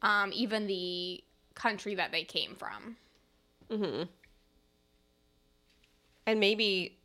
um, 0.02 0.30
even 0.34 0.66
the 0.66 1.24
country 1.54 1.94
that 1.94 2.12
they 2.12 2.24
came 2.24 2.54
from. 2.54 2.96
Mm-hmm. 3.70 4.02
And 6.26 6.40
maybe 6.40 6.98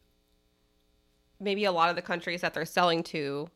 maybe 1.40 1.66
a 1.66 1.72
lot 1.72 1.90
of 1.90 1.96
the 1.96 2.02
countries 2.02 2.42
that 2.42 2.54
they're 2.54 2.66
selling 2.66 3.04
to 3.04 3.50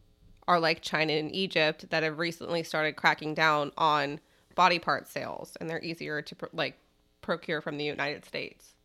are 0.48 0.60
like 0.60 0.82
China 0.82 1.14
and 1.14 1.34
Egypt 1.34 1.90
that 1.92 2.04
have 2.04 2.20
recently 2.20 2.64
started 2.64 2.96
cracking 2.96 3.34
down 3.34 3.72
on 3.78 4.20
body 4.56 4.80
part 4.80 5.08
sales 5.08 5.56
and 5.62 5.70
they're 5.70 5.82
easier 5.84 6.22
to 6.22 6.36
like 6.54 6.78
procure 7.22 7.62
from 7.62 7.78
the 7.78 7.86
United 7.86 8.26
States. 8.26 8.76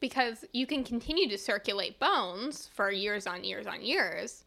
because 0.00 0.44
you 0.52 0.66
can 0.66 0.82
continue 0.82 1.28
to 1.28 1.36
circulate 1.36 1.98
bones 1.98 2.68
for 2.72 2.90
years 2.90 3.26
on 3.26 3.44
years 3.44 3.66
on 3.66 3.82
years, 3.82 4.44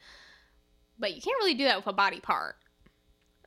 but 0.97 1.13
you 1.13 1.21
can't 1.21 1.37
really 1.37 1.53
do 1.53 1.65
that 1.65 1.77
with 1.77 1.87
a 1.87 1.93
body 1.93 2.19
part. 2.19 2.55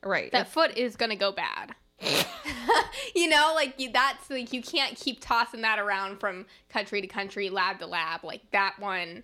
Right. 0.04 0.30
That 0.30 0.48
foot 0.48 0.76
is 0.76 0.94
gonna 0.96 1.16
go 1.16 1.32
bad. 1.32 1.74
you 3.14 3.28
know, 3.28 3.52
like 3.54 3.74
you, 3.78 3.90
that's 3.90 4.28
like 4.30 4.52
you 4.52 4.62
can't 4.62 4.96
keep 4.96 5.20
tossing 5.20 5.62
that 5.62 5.78
around 5.78 6.18
from 6.18 6.46
country 6.68 7.00
to 7.00 7.06
country, 7.06 7.48
lab 7.50 7.78
to 7.78 7.86
lab. 7.86 8.24
Like 8.24 8.42
that 8.52 8.74
one, 8.78 9.22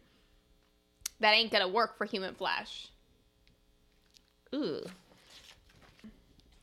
that 1.20 1.32
ain't 1.32 1.52
gonna 1.52 1.68
work 1.68 1.96
for 1.96 2.04
human 2.04 2.34
flesh. 2.34 2.88
Ooh. 4.54 4.82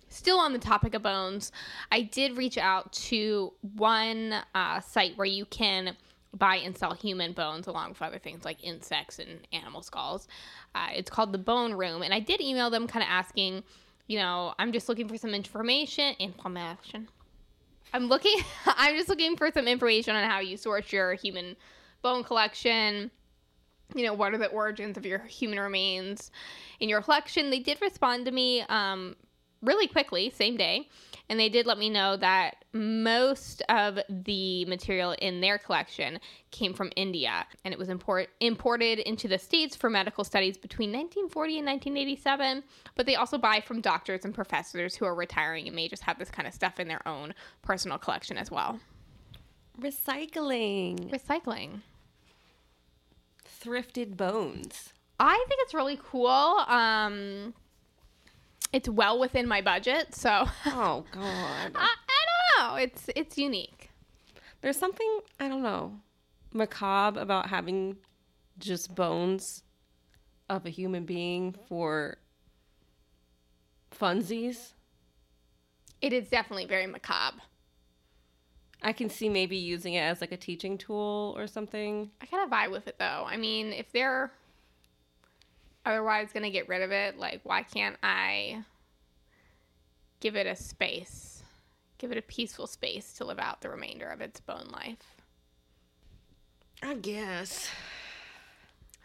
Still 0.10 0.40
on 0.40 0.54
the 0.54 0.60
topic 0.60 0.96
of 0.96 1.04
bones, 1.04 1.52
I 1.92 2.02
did 2.02 2.36
reach 2.36 2.58
out 2.58 2.92
to 2.94 3.54
one 3.76 4.36
uh, 4.56 4.82
site 4.82 5.16
where 5.18 5.28
you 5.28 5.46
can 5.46 5.96
buy 6.34 6.58
and 6.58 6.78
sell 6.78 6.94
human 6.94 7.32
bones 7.32 7.68
along 7.68 7.90
with 7.90 8.02
other 8.02 8.20
things 8.20 8.44
like 8.44 8.64
insects 8.64 9.20
and 9.20 9.40
animal 9.54 9.82
skulls. 9.82 10.28
Uh, 10.76 10.88
it's 10.94 11.10
called 11.10 11.32
the 11.32 11.38
Bone 11.40 11.74
Room, 11.74 12.02
and 12.02 12.14
I 12.14 12.20
did 12.20 12.42
email 12.42 12.70
them, 12.70 12.88
kind 12.88 13.04
of 13.04 13.10
asking, 13.10 13.64
you 14.10 14.18
know, 14.18 14.56
I'm 14.58 14.74
just 14.74 14.90
looking 14.90 15.08
for 15.08 15.18
some 15.18 15.36
information. 15.36 16.16
Information. 16.18 17.08
I'm 17.94 18.08
looking. 18.08 18.36
I'm 18.66 18.98
just 18.98 19.08
looking 19.08 19.38
for 19.38 19.52
some 19.54 19.68
information 19.68 20.16
on 20.16 20.28
how 20.28 20.40
you 20.40 20.58
source 20.58 20.92
your 20.92 21.14
human 21.14 21.56
bone 22.02 22.24
collection. 22.24 23.12
You 23.94 24.06
know, 24.06 24.14
what 24.14 24.34
are 24.34 24.40
the 24.40 24.48
origins 24.48 24.98
of 24.98 25.06
your 25.06 25.20
human 25.20 25.60
remains 25.60 26.32
in 26.80 26.90
your 26.90 27.04
collection? 27.04 27.52
They 27.52 27.60
did 27.60 27.80
respond 27.82 28.26
to 28.26 28.32
me 28.32 28.62
um, 28.62 29.16
really 29.62 29.88
quickly, 29.88 30.30
same 30.30 30.58
day, 30.58 30.88
and 31.30 31.40
they 31.40 31.50
did 31.50 31.66
let 31.66 31.78
me 31.78 31.90
know 31.90 32.18
that 32.18 32.66
most 32.74 33.62
of 33.70 34.00
the 34.10 34.66
material 34.66 35.16
in 35.20 35.42
their 35.42 35.58
collection 35.58 36.20
came 36.52 36.74
from 36.74 36.92
India, 36.96 37.46
and 37.64 37.74
it 37.74 37.80
was 37.80 37.90
import- 37.90 38.30
imported 38.40 39.00
into 39.00 39.28
the 39.28 39.38
states 39.38 39.76
for 39.76 39.90
medical 39.90 40.24
studies 40.24 40.58
between 40.58 40.92
1940 40.92 41.60
and 41.60 41.68
1987. 41.68 42.64
But 42.96 43.06
they 43.06 43.16
also 43.16 43.38
buy 43.38 43.62
from 43.62 43.82
doctors 43.82 44.26
and 44.26 44.34
professors 44.34 44.96
who 44.96 45.06
are 45.06 45.16
retiring 45.16 45.68
and 45.68 45.76
may 45.76 45.88
just 45.88 46.04
have 46.04 46.18
this 46.18 46.32
kind 46.32 46.48
of 46.48 46.54
stuff 46.54 46.80
in 46.80 46.88
their 46.88 47.08
own 47.08 47.34
personal 47.62 47.98
collection 47.98 48.38
as 48.38 48.50
well. 48.50 48.80
Recycling. 49.80 51.10
Recycling. 51.12 51.82
Thrifted 53.62 54.18
bones. 54.18 54.94
I 55.20 55.36
think 55.48 55.60
it's 55.64 55.74
really 55.74 56.00
cool. 56.02 56.28
Um, 56.28 57.54
it's 58.72 58.88
well 58.90 59.20
within 59.20 59.48
my 59.48 59.62
budget, 59.62 60.14
so 60.16 60.46
Oh 60.66 61.06
god. 61.12 61.72
I, 61.76 61.96
I 61.96 62.58
don't 62.58 62.70
know. 62.72 62.76
It's 62.76 63.10
it's 63.16 63.38
unique. 63.38 63.90
There's 64.62 64.78
something, 64.78 65.20
I 65.40 65.48
don't 65.48 65.64
know, 65.64 66.00
macabre 66.54 67.20
about 67.20 67.48
having 67.50 67.98
just 68.58 68.94
bones 68.94 69.64
of 70.50 70.66
a 70.66 70.70
human 70.70 71.06
being 71.06 71.56
for 71.68 72.18
funsies. 73.92 74.74
It 76.02 76.14
is 76.14 76.30
definitely 76.30 76.66
very 76.66 76.88
macabre. 76.88 77.42
I 78.82 78.94
can 78.94 79.10
see 79.10 79.28
maybe 79.28 79.58
using 79.58 79.96
it 79.96 80.02
as 80.02 80.22
like 80.22 80.32
a 80.32 80.38
teaching 80.38 80.78
tool 80.78 81.36
or 81.38 81.48
something. 81.48 82.12
I 82.22 82.26
kind 82.26 82.44
of 82.44 82.50
vibe 82.50 82.72
with 82.72 82.88
it 82.88 82.96
though. 82.98 83.26
I 83.28 83.36
mean, 83.36 83.74
if 83.74 83.92
they're 83.92 84.32
otherwise 85.86 86.30
gonna 86.34 86.50
get 86.50 86.68
rid 86.68 86.82
of 86.82 86.92
it, 86.92 87.18
like 87.18 87.42
why 87.44 87.64
can't 87.64 87.98
I 88.04 88.64
give 90.20 90.36
it 90.36 90.46
a 90.48 90.56
space, 90.56 91.44
give 91.98 92.12
it 92.12 92.18
a 92.18 92.22
peaceful 92.22 92.68
space 92.68 93.14
to 93.14 93.26
live 93.26 93.40
out 93.40 93.62
the 93.62 93.70
remainder 93.70 94.08
of 94.08 94.22
its 94.22 94.40
bone 94.40 94.70
life? 94.72 95.22
I 96.82 96.94
guess. 96.96 97.70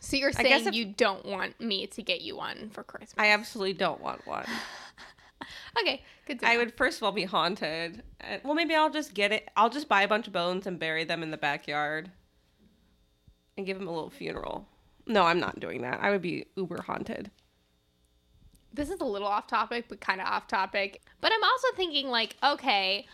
So 0.00 0.16
you're 0.16 0.32
saying 0.32 0.66
if- 0.68 0.74
you 0.74 0.84
don't 0.84 1.24
want 1.24 1.60
me 1.60 1.86
to 1.88 2.02
get 2.02 2.20
you 2.20 2.36
one 2.36 2.70
for 2.70 2.82
Christmas? 2.82 3.14
I 3.16 3.28
absolutely 3.30 3.72
don't 3.72 4.00
want 4.00 4.26
one. 4.26 4.46
okay, 5.80 6.02
good. 6.26 6.40
To 6.40 6.46
I 6.46 6.54
know. 6.54 6.60
would 6.60 6.76
first 6.76 6.98
of 6.98 7.04
all 7.04 7.12
be 7.12 7.24
haunted. 7.24 8.02
Well, 8.44 8.54
maybe 8.54 8.74
I'll 8.74 8.90
just 8.90 9.14
get 9.14 9.32
it. 9.32 9.48
I'll 9.56 9.70
just 9.70 9.88
buy 9.88 10.02
a 10.02 10.08
bunch 10.08 10.26
of 10.26 10.32
bones 10.32 10.66
and 10.66 10.78
bury 10.78 11.04
them 11.04 11.22
in 11.22 11.30
the 11.30 11.36
backyard 11.38 12.10
and 13.56 13.64
give 13.66 13.78
them 13.78 13.88
a 13.88 13.92
little 13.92 14.10
funeral. 14.10 14.68
No, 15.06 15.24
I'm 15.24 15.40
not 15.40 15.60
doing 15.60 15.82
that. 15.82 16.00
I 16.02 16.10
would 16.10 16.22
be 16.22 16.46
uber 16.56 16.82
haunted. 16.82 17.30
this 18.72 18.90
is 18.90 19.00
a 19.00 19.04
little 19.04 19.28
off 19.28 19.46
topic, 19.46 19.84
but 19.88 20.00
kind 20.00 20.20
of 20.20 20.26
off 20.26 20.48
topic. 20.48 21.02
But 21.20 21.32
I'm 21.32 21.44
also 21.44 21.68
thinking, 21.76 22.08
like, 22.08 22.36
okay, 22.42 23.06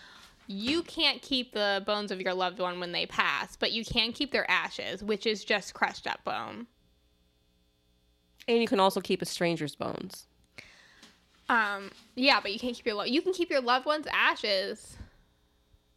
you 0.47 0.83
can't 0.83 1.21
keep 1.21 1.53
the 1.53 1.83
bones 1.87 2.11
of 2.11 2.21
your 2.21 2.33
loved 2.35 2.59
one 2.59 2.81
when 2.81 2.93
they 2.93 3.07
pass, 3.07 3.57
but 3.57 3.73
you 3.73 3.85
can 3.85 4.13
keep 4.13 4.33
their 4.33 4.51
ashes, 4.51 5.03
which 5.03 5.27
is 5.27 5.45
just 5.45 5.75
crushed 5.75 6.07
up 6.07 6.25
bone. 6.25 6.67
And 8.49 8.59
you 8.59 8.67
can 8.67 8.81
also 8.81 9.01
keep 9.01 9.21
a 9.23 9.27
stranger's 9.27 9.75
bones. 9.77 10.27
Um, 11.49 11.91
yeah, 12.15 12.41
but 12.41 12.53
you 12.53 12.59
can't 12.59 12.75
keep 12.75 12.87
your 12.87 12.95
lo- 12.95 13.05
you 13.05 13.21
can 13.23 13.33
keep 13.33 13.51
your 13.51 13.61
loved 13.61 13.85
one's 13.87 14.07
ashes, 14.13 14.97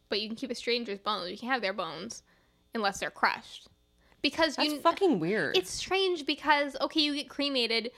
but 0.08 0.20
you 0.20 0.28
can 0.28 0.36
keep 0.36 0.50
a 0.50 0.54
stranger's 0.54 0.98
bones. 0.98 1.30
You 1.30 1.38
can 1.38 1.48
have 1.48 1.62
their 1.62 1.72
bones 1.72 2.22
unless 2.74 3.00
they're 3.00 3.10
crushed, 3.10 3.68
because 4.24 4.56
That's 4.56 4.70
you 4.70 4.80
fucking 4.80 5.20
weird. 5.20 5.54
it's 5.54 5.70
strange 5.70 6.24
because 6.24 6.76
okay, 6.80 7.00
you 7.00 7.14
get 7.14 7.28
cremated, 7.28 7.90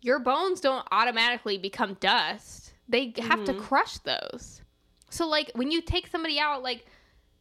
your 0.00 0.18
bones 0.18 0.60
don't 0.60 0.84
automatically 0.90 1.56
become 1.56 1.96
dust. 2.00 2.74
They 2.88 3.14
have 3.18 3.44
to 3.44 3.52
mm-hmm. 3.52 3.62
crush 3.62 3.98
those. 3.98 4.60
So 5.08 5.28
like 5.28 5.52
when 5.54 5.70
you 5.70 5.80
take 5.80 6.08
somebody 6.08 6.40
out, 6.40 6.64
like 6.64 6.84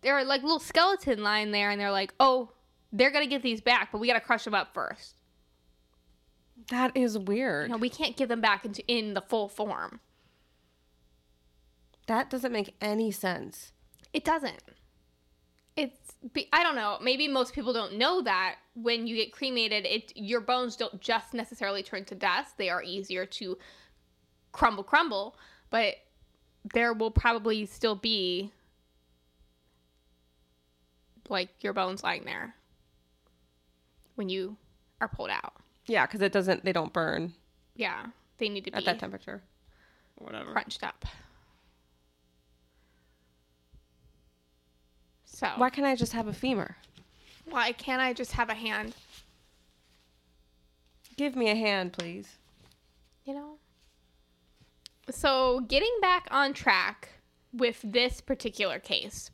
there 0.02 0.14
are 0.14 0.24
like 0.24 0.44
little 0.44 0.60
skeleton 0.60 1.24
lying 1.24 1.50
there, 1.52 1.72
and 1.72 1.82
they're 1.82 1.92
like, 1.92 2.14
oh, 2.20 2.52
they're 2.94 3.10
gonna 3.10 3.26
get 3.26 3.42
these 3.42 3.60
back, 3.60 3.92
but 3.92 3.98
we 3.98 4.08
gotta 4.08 4.22
crush 4.22 4.44
them 4.44 4.54
up 4.54 4.72
first. 4.72 5.16
that 6.70 6.96
is 6.96 7.18
weird. 7.18 7.70
You 7.70 7.74
know, 7.74 7.80
we 7.80 7.90
can't 7.90 8.16
give 8.16 8.30
them 8.30 8.40
back 8.40 8.66
into 8.66 8.86
in 8.88 9.16
the 9.16 9.22
full 9.22 9.50
form. 9.50 10.00
That 12.06 12.30
doesn't 12.30 12.52
make 12.52 12.76
any 12.80 13.10
sense. 13.10 13.74
It 14.14 14.24
doesn't. 14.24 14.62
It's 16.22 16.34
be- 16.34 16.50
I 16.54 16.64
don't 16.64 16.76
know. 16.76 16.98
Maybe 17.02 17.28
most 17.28 17.54
people 17.54 17.74
don't 17.74 17.98
know 17.98 18.22
that 18.22 18.56
when 18.76 19.08
you 19.08 19.16
get 19.16 19.32
cremated, 19.32 19.86
it 19.86 20.14
your 20.16 20.42
bones 20.42 20.76
don't 20.76 21.00
just 21.02 21.34
necessarily 21.34 21.84
turn 21.84 22.06
to 22.06 22.16
dust. 22.16 22.58
They 22.58 22.70
are 22.70 22.84
easier 22.84 23.26
to 23.26 23.58
crumble, 24.52 24.84
crumble, 24.84 25.36
but 25.70 25.96
there 26.74 26.94
will 26.94 27.12
probably 27.12 27.66
still 27.66 27.96
be 27.96 28.52
like 31.30 31.50
your 31.62 31.74
bones 31.74 32.04
lying 32.04 32.26
there 32.26 32.56
when 34.16 34.30
you 34.30 34.58
are 35.00 35.08
pulled 35.08 35.30
out. 35.30 35.54
Yeah, 35.88 36.06
because 36.06 36.22
it 36.22 36.32
doesn't. 36.32 36.64
They 36.64 36.74
don't 36.74 36.94
burn 36.94 37.34
Yeah, 37.76 38.06
they 38.38 38.50
need 38.50 38.66
to 38.66 38.72
be 38.72 38.78
at 38.78 38.86
that 38.86 39.00
temperature. 39.00 39.42
Whatever. 40.18 40.52
crunched 40.52 40.84
up. 40.84 41.06
So 45.42 45.48
Why 45.58 45.72
can't 45.72 45.88
I 45.88 45.96
just 45.96 46.14
have 46.14 46.28
a 46.28 46.34
femur? 46.34 46.78
why 47.50 47.72
can't 47.72 48.00
I 48.00 48.14
just 48.14 48.34
have 48.34 48.50
a 48.52 48.54
hand? 48.54 48.94
Give 51.18 51.36
me 51.36 51.50
a 51.50 51.56
hand, 51.56 51.94
please. 51.94 52.38
you 53.26 53.34
know. 53.34 53.56
So, 55.10 55.62
getting 55.62 55.94
back 56.00 56.28
on 56.30 56.54
track 56.54 57.10
with 57.52 57.82
this 57.84 58.22
particular 58.22 58.78
case, 58.78 59.32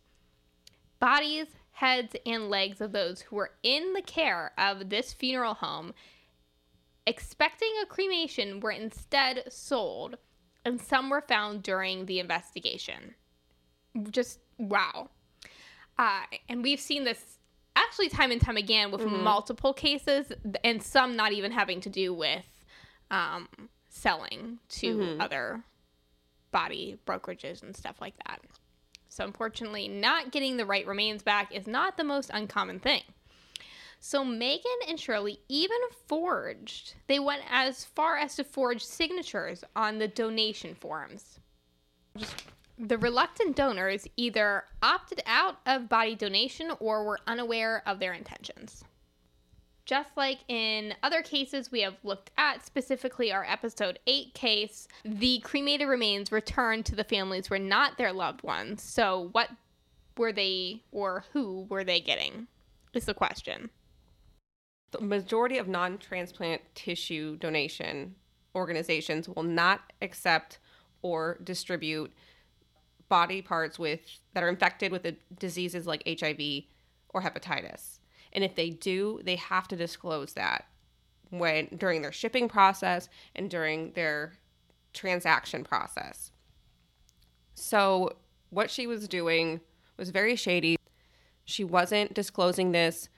bodies, 0.99 1.47
heads, 1.71 2.15
and 2.25 2.49
legs 2.49 2.79
of 2.79 2.93
those 2.93 3.19
who 3.21 3.35
were 3.35 3.51
in 3.61 3.91
the 3.93 4.01
care 4.01 4.53
of 4.57 4.89
this 4.89 5.11
funeral 5.11 5.55
home 5.55 5.93
expecting 7.05 7.71
a 7.83 7.85
cremation 7.85 8.61
were 8.61 8.71
instead 8.71 9.43
sold, 9.49 10.17
and 10.63 10.81
some 10.81 11.09
were 11.09 11.21
found 11.21 11.63
during 11.63 12.05
the 12.05 12.19
investigation. 12.19 13.13
Just 14.09 14.39
wow. 14.57 15.09
Uh, 15.97 16.21
and 16.49 16.63
we've 16.63 16.79
seen 16.79 17.03
this 17.03 17.39
actually 17.75 18.09
time 18.09 18.31
and 18.31 18.41
time 18.41 18.57
again 18.57 18.91
with 18.91 19.01
multiple 19.05 19.73
cases, 19.73 20.31
and 20.63 20.81
some 20.81 21.15
not 21.15 21.31
even 21.31 21.51
having 21.51 21.81
to 21.81 21.89
do 21.89 22.13
with 22.13 22.45
um, 23.11 23.47
selling 23.89 24.59
to 24.69 25.17
other 25.19 25.63
body 26.51 26.97
brokerages 27.05 27.63
and 27.63 27.75
stuff 27.75 27.95
like 28.01 28.15
that. 28.25 28.41
So, 29.09 29.23
unfortunately, 29.23 29.87
not 29.87 30.31
getting 30.31 30.57
the 30.57 30.65
right 30.65 30.85
remains 30.85 31.23
back 31.23 31.53
is 31.53 31.67
not 31.67 31.97
the 31.97 32.03
most 32.03 32.29
uncommon 32.33 32.79
thing. 32.79 33.01
So, 33.99 34.23
Megan 34.23 34.79
and 34.87 34.99
Shirley 34.99 35.39
even 35.49 35.77
forged, 36.05 36.93
they 37.07 37.19
went 37.19 37.41
as 37.49 37.85
far 37.85 38.17
as 38.17 38.35
to 38.35 38.43
forge 38.43 38.83
signatures 38.83 39.63
on 39.75 39.97
the 39.97 40.07
donation 40.07 40.75
forms. 40.75 41.39
The 42.79 42.97
reluctant 42.97 43.55
donors 43.55 44.07
either 44.17 44.65
opted 44.83 45.23
out 45.25 45.57
of 45.65 45.89
body 45.89 46.15
donation 46.15 46.71
or 46.79 47.03
were 47.03 47.19
unaware 47.25 47.81
of 47.87 47.99
their 47.99 48.13
intentions. 48.13 48.83
Just 49.85 50.15
like 50.17 50.39
in 50.47 50.93
other 51.01 51.21
cases 51.21 51.71
we 51.71 51.81
have 51.81 51.95
looked 52.03 52.29
at, 52.37 52.63
specifically 52.63 53.31
our 53.31 53.45
episode 53.45 53.99
8 54.05 54.33
case, 54.33 54.87
the 55.03 55.39
cremated 55.39 55.87
remains 55.87 56.31
returned 56.31 56.85
to 56.87 56.95
the 56.95 57.05
families 57.05 57.49
were 57.49 57.57
not 57.57 57.97
their 57.97 58.11
loved 58.11 58.43
ones. 58.43 58.83
So, 58.83 59.29
what 59.31 59.49
were 60.17 60.33
they 60.33 60.83
or 60.91 61.23
who 61.31 61.65
were 61.69 61.85
they 61.85 62.01
getting? 62.01 62.47
Is 62.93 63.05
the 63.05 63.13
question. 63.13 63.69
The 64.91 65.01
majority 65.01 65.57
of 65.57 65.67
non 65.67 65.97
transplant 65.97 66.61
tissue 66.75 67.37
donation 67.37 68.15
organizations 68.55 69.29
will 69.29 69.43
not 69.43 69.93
accept 70.01 70.59
or 71.01 71.39
distribute 71.43 72.11
body 73.09 73.41
parts 73.41 73.79
with 73.79 73.99
that 74.33 74.43
are 74.43 74.49
infected 74.49 74.91
with 74.91 75.05
diseases 75.39 75.87
like 75.87 76.03
HIV 76.07 76.63
or 77.09 77.21
hepatitis. 77.21 77.99
And 78.33 78.43
if 78.43 78.55
they 78.55 78.69
do, 78.69 79.21
they 79.23 79.35
have 79.37 79.67
to 79.69 79.75
disclose 79.75 80.33
that 80.33 80.65
when 81.29 81.67
during 81.77 82.01
their 82.01 82.11
shipping 82.11 82.47
process 82.47 83.09
and 83.35 83.49
during 83.49 83.91
their 83.91 84.33
transaction 84.93 85.63
process. 85.63 86.31
So, 87.53 88.15
what 88.49 88.69
she 88.71 88.87
was 88.87 89.07
doing 89.07 89.61
was 89.97 90.09
very 90.09 90.35
shady. 90.35 90.77
She 91.45 91.63
wasn't 91.63 92.13
disclosing 92.13 92.71
this 92.71 93.09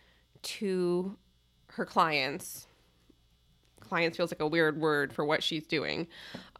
to 0.42 1.18
her 1.68 1.86
clients. 1.86 2.68
Clients 3.80 4.18
feels 4.18 4.32
like 4.32 4.40
a 4.40 4.48
weird 4.48 4.80
word 4.80 5.14
for 5.14 5.26
what 5.26 5.44
she's 5.44 5.68
doing. 5.68 6.08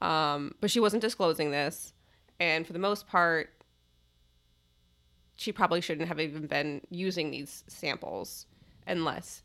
Um, 0.02 0.56
but 0.62 0.72
she 0.72 0.80
wasn't 0.80 1.02
disclosing 1.02 1.52
this. 1.52 1.94
And 2.40 2.66
for 2.66 2.74
the 2.74 2.80
most 2.80 3.08
part, 3.08 3.52
she 5.36 5.52
probably 5.52 5.82
shouldn't 5.82 6.08
have 6.08 6.20
even 6.20 6.48
been 6.48 6.82
using 6.90 7.32
these 7.32 7.64
samples 7.68 8.46
unless 8.88 9.44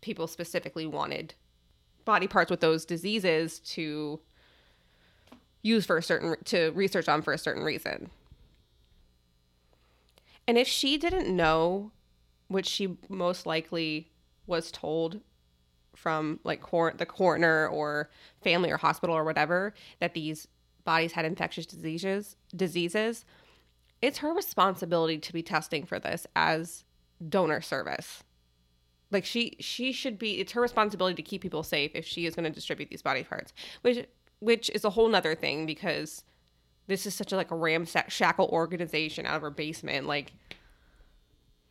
people 0.00 0.26
specifically 0.26 0.86
wanted 0.86 1.34
body 2.04 2.26
parts 2.26 2.50
with 2.50 2.60
those 2.60 2.84
diseases 2.84 3.60
to 3.60 4.20
use 5.62 5.86
for 5.86 5.96
a 5.96 6.02
certain 6.02 6.36
to 6.44 6.70
research 6.70 7.08
on 7.08 7.22
for 7.22 7.32
a 7.32 7.38
certain 7.38 7.62
reason. 7.62 8.10
And 10.46 10.58
if 10.58 10.66
she 10.66 10.98
didn't 10.98 11.34
know, 11.34 11.92
which 12.48 12.66
she 12.66 12.96
most 13.08 13.46
likely 13.46 14.10
was 14.46 14.72
told 14.72 15.20
from 15.94 16.40
like 16.42 16.60
cor- 16.60 16.94
the 16.96 17.06
coroner 17.06 17.68
or 17.68 18.10
family 18.42 18.70
or 18.70 18.76
hospital 18.76 19.14
or 19.14 19.24
whatever 19.24 19.72
that 20.00 20.14
these 20.14 20.48
bodies 20.84 21.12
had 21.12 21.24
infectious 21.24 21.66
diseases 21.66 22.36
diseases 22.54 23.24
it's 24.00 24.18
her 24.18 24.32
responsibility 24.32 25.18
to 25.18 25.32
be 25.32 25.42
testing 25.42 25.84
for 25.84 25.98
this 25.98 26.26
as 26.34 26.84
donor 27.28 27.60
service 27.60 28.22
like 29.10 29.24
she 29.24 29.56
she 29.60 29.92
should 29.92 30.18
be 30.18 30.40
it's 30.40 30.52
her 30.52 30.60
responsibility 30.60 31.14
to 31.14 31.22
keep 31.22 31.42
people 31.42 31.62
safe 31.62 31.92
if 31.94 32.06
she 32.06 32.26
is 32.26 32.34
going 32.34 32.44
to 32.44 32.50
distribute 32.50 32.90
these 32.90 33.02
body 33.02 33.22
parts 33.22 33.52
which 33.82 34.06
which 34.40 34.70
is 34.70 34.84
a 34.84 34.90
whole 34.90 35.08
nother 35.08 35.34
thing 35.34 35.66
because 35.66 36.24
this 36.88 37.06
is 37.06 37.14
such 37.14 37.32
a 37.32 37.36
like 37.36 37.50
a 37.50 37.56
ramshackle 37.56 38.48
organization 38.48 39.24
out 39.24 39.36
of 39.36 39.42
her 39.42 39.50
basement 39.50 40.06
like 40.06 40.32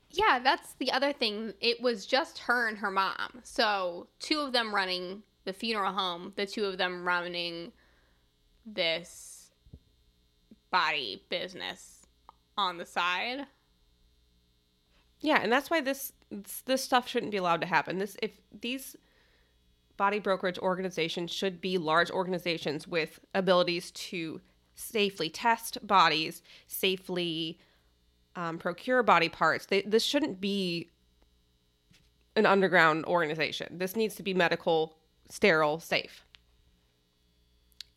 Yeah, 0.10 0.39
that's 0.43 0.74
the 0.74 0.91
other 0.91 1.13
thing. 1.13 1.54
It 1.62 1.82
was 1.82 2.06
just 2.06 2.39
her 2.39 2.67
and 2.67 2.78
her 2.78 2.91
mom. 2.91 3.41
So, 3.43 4.08
two 4.19 4.39
of 4.39 4.52
them 4.52 4.74
running 4.74 5.24
the 5.45 5.54
funeral 5.54 5.93
home, 5.93 6.34
the 6.36 6.45
two 6.45 6.65
of 6.65 6.78
them 6.78 7.06
running 7.08 7.71
this 8.65 9.52
body 10.71 11.24
business 11.30 12.06
on 12.58 12.78
the 12.78 12.86
side. 12.86 13.45
Yeah, 15.19 15.39
and 15.41 15.52
that's 15.52 15.69
why 15.69 15.82
this 15.82 16.13
this 16.65 16.84
stuff 16.84 17.08
shouldn't 17.08 17.32
be 17.32 17.38
allowed 17.38 17.62
to 17.62 17.67
happen. 17.67 17.97
This 17.97 18.17
if 18.21 18.32
these 18.60 18.95
body 19.97 20.19
brokerage 20.19 20.58
organizations 20.58 21.32
should 21.32 21.62
be 21.62 21.78
large 21.78 22.10
organizations 22.10 22.88
with 22.88 23.19
abilities 23.36 23.91
to 23.91 24.41
safely 24.74 25.30
test 25.30 25.86
bodies, 25.86 26.41
safely 26.67 27.60
um, 28.36 28.58
procure 28.58 29.04
body 29.04 29.30
parts. 29.30 29.67
They, 29.67 29.82
this 29.84 30.04
shouldn't 30.04 30.41
be 30.41 30.89
an 32.36 32.45
underground 32.45 33.06
organization. 33.06 33.78
This 33.78 33.95
needs 33.95 34.15
to 34.15 34.24
be 34.24 34.34
medical, 34.34 34.95
sterile, 35.30 35.80
safe. 35.80 36.26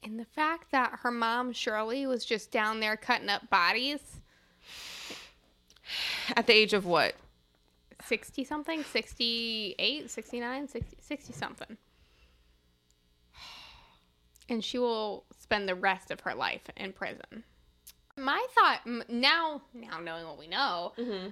And 0.05 0.19
the 0.19 0.27
fact 0.27 0.71
that 0.73 1.01
her 1.03 1.11
mom, 1.11 1.53
Shirley, 1.53 2.07
was 2.07 2.25
just 2.25 2.51
down 2.51 2.81
there 2.81 2.97
cutting 2.97 3.31
up 3.31 3.49
bodies, 3.49 4.21
At 6.37 6.47
the 6.47 6.53
age 6.53 6.73
of 6.73 6.87
what? 6.87 7.15
60 8.05 8.45
something, 8.45 8.85
68, 8.85 10.11
69, 10.11 10.69
60, 10.69 10.97
60 11.01 11.33
something. 11.33 11.77
And 14.49 14.63
she 14.63 14.79
will 14.79 15.25
spend 15.39 15.69
the 15.69 15.75
rest 15.75 16.11
of 16.11 16.21
her 16.21 16.35
life 16.35 16.63
in 16.77 16.93
prison. 16.93 17.45
My 18.17 18.45
thought 18.55 19.09
now, 19.09 19.63
now 19.73 20.01
knowing 20.01 20.27
what 20.27 20.39
we 20.39 20.47
know, 20.47 20.93
mm-hmm. 20.99 21.31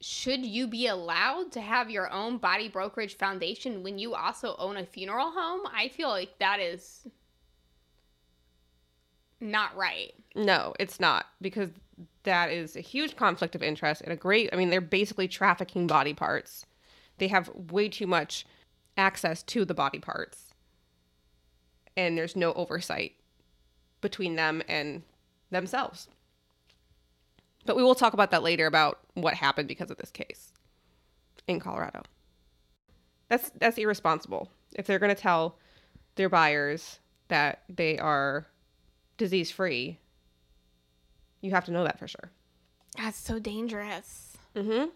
should 0.00 0.44
you 0.44 0.66
be 0.66 0.86
allowed 0.86 1.52
to 1.52 1.60
have 1.60 1.90
your 1.90 2.10
own 2.10 2.38
body 2.38 2.68
brokerage 2.68 3.18
foundation 3.18 3.82
when 3.82 3.98
you 3.98 4.14
also 4.14 4.56
own 4.58 4.78
a 4.78 4.86
funeral 4.86 5.30
home? 5.30 5.60
I 5.72 5.88
feel 5.88 6.08
like 6.08 6.38
that 6.38 6.60
is 6.60 7.06
not 9.42 9.76
right. 9.76 10.14
No, 10.34 10.74
it's 10.80 11.00
not 11.00 11.26
because 11.40 11.70
that 12.22 12.50
is 12.50 12.76
a 12.76 12.80
huge 12.80 13.16
conflict 13.16 13.54
of 13.54 13.62
interest 13.62 14.00
and 14.02 14.12
a 14.12 14.16
great. 14.16 14.48
I 14.52 14.56
mean, 14.56 14.70
they're 14.70 14.80
basically 14.80 15.28
trafficking 15.28 15.86
body 15.86 16.14
parts. 16.14 16.64
They 17.18 17.28
have 17.28 17.50
way 17.70 17.88
too 17.88 18.06
much 18.06 18.46
access 18.96 19.42
to 19.44 19.64
the 19.64 19.74
body 19.74 19.98
parts, 19.98 20.54
and 21.96 22.16
there's 22.16 22.36
no 22.36 22.52
oversight 22.54 23.12
between 24.00 24.36
them 24.36 24.62
and 24.68 25.02
themselves. 25.50 26.08
But 27.64 27.76
we 27.76 27.82
will 27.82 27.94
talk 27.94 28.12
about 28.12 28.30
that 28.30 28.42
later 28.42 28.66
about 28.66 29.00
what 29.14 29.34
happened 29.34 29.68
because 29.68 29.90
of 29.90 29.98
this 29.98 30.10
case 30.10 30.52
in 31.46 31.60
Colorado. 31.60 32.02
That's 33.28 33.50
that's 33.58 33.78
irresponsible. 33.78 34.50
If 34.74 34.86
they're 34.86 34.98
going 34.98 35.14
to 35.14 35.20
tell 35.20 35.56
their 36.16 36.28
buyers 36.28 36.98
that 37.28 37.62
they 37.68 37.98
are 37.98 38.46
disease 39.16 39.50
free, 39.50 39.98
you 41.40 41.50
have 41.50 41.64
to 41.66 41.72
know 41.72 41.84
that 41.84 41.98
for 41.98 42.08
sure. 42.08 42.30
That's 42.96 43.18
so 43.18 43.38
dangerous. 43.38 44.36
Mm-hmm. 44.54 44.90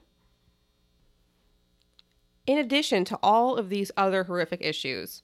In 2.47 2.59
addition 2.59 3.05
to 3.07 3.19
all 3.23 3.57
of 3.57 3.69
these 3.69 3.91
other 3.97 4.25
horrific 4.25 4.61
issues, 4.63 5.23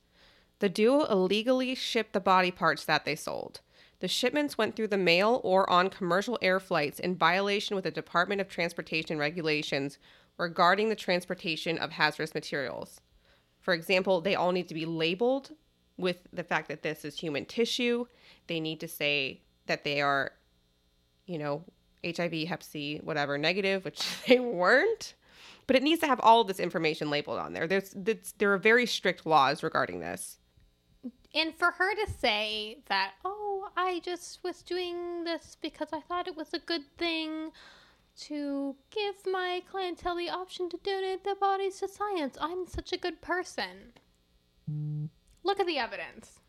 the 0.59 0.69
duo 0.69 1.05
illegally 1.05 1.75
shipped 1.75 2.13
the 2.13 2.21
body 2.21 2.51
parts 2.51 2.85
that 2.85 3.05
they 3.05 3.17
sold. 3.17 3.61
The 4.01 4.09
shipments 4.09 4.59
went 4.59 4.75
through 4.75 4.89
the 4.89 4.97
mail 4.97 5.41
or 5.45 5.69
on 5.71 5.89
commercial 5.89 6.39
air 6.43 6.59
flights 6.59 6.99
in 6.99 7.15
violation 7.15 7.77
with 7.77 7.85
the 7.85 7.91
Department 7.93 8.41
of 8.41 8.49
Transportation 8.49 9.19
regulations 9.19 9.99
regarding 10.39 10.89
the 10.89 10.97
transportation 10.97 11.79
of 11.79 11.93
hazardous 11.93 12.35
materials. 12.35 13.01
For 13.61 13.75
example, 13.75 14.21
they 14.21 14.35
all 14.35 14.51
need 14.51 14.67
to 14.69 14.75
be 14.75 14.87
labeled 14.87 15.53
with 15.97 16.27
the 16.33 16.43
fact 16.43 16.69
that 16.69 16.83
this 16.83 17.05
is 17.05 17.21
human 17.21 17.45
tissue. 17.45 18.07
They 18.47 18.61
need 18.61 18.81
to 18.81 18.89
say 18.89 19.41
that 19.67 19.85
they 19.85 20.01
are, 20.01 20.33
you 21.27 21.39
know, 21.39 21.65
HIV, 22.05 22.49
Hep 22.49 22.63
C, 22.63 23.01
whatever, 23.03 23.39
negative, 23.39 23.85
which 23.85 24.03
they 24.27 24.41
weren't. 24.41 25.15
But 25.67 25.77
it 25.77 25.83
needs 25.83 26.01
to 26.01 26.07
have 26.07 26.21
all 26.21 26.45
this 26.45 26.61
information 26.61 27.09
labeled 27.09 27.39
on 27.39 27.53
there. 27.53 27.67
There's, 27.67 27.95
there's 27.97 28.35
there 28.39 28.53
are 28.53 28.59
very 28.59 28.87
strict 28.87 29.25
laws 29.25 29.63
regarding 29.63 30.01
this. 30.01 30.39
And 31.35 31.55
for 31.55 31.71
her 31.71 31.95
to 31.95 32.13
say 32.19 32.79
that, 32.89 33.13
oh, 33.25 33.71
I 33.77 34.01
just 34.05 34.45
was 34.45 34.63
doing 34.63 35.25
this 35.25 35.57
because 35.63 35.89
I 35.93 36.01
thought 36.01 36.29
it 36.29 36.37
was 36.37 36.53
a 36.53 36.59
good 36.59 36.83
thing 36.99 37.53
to 38.21 38.77
give 38.91 39.15
my 39.27 39.63
clientele 39.71 40.17
the 40.17 40.29
option 40.29 40.69
to 40.69 40.79
donate 40.83 41.25
their 41.25 41.35
bodies 41.35 41.81
to 41.81 41.89
science. 41.89 42.37
I'm 42.41 42.67
such 42.67 42.93
a 42.93 42.99
good 42.99 43.23
person. 43.23 43.95
Look 45.43 45.59
at 45.59 45.67
the 45.67 45.79
evidence. 45.79 46.42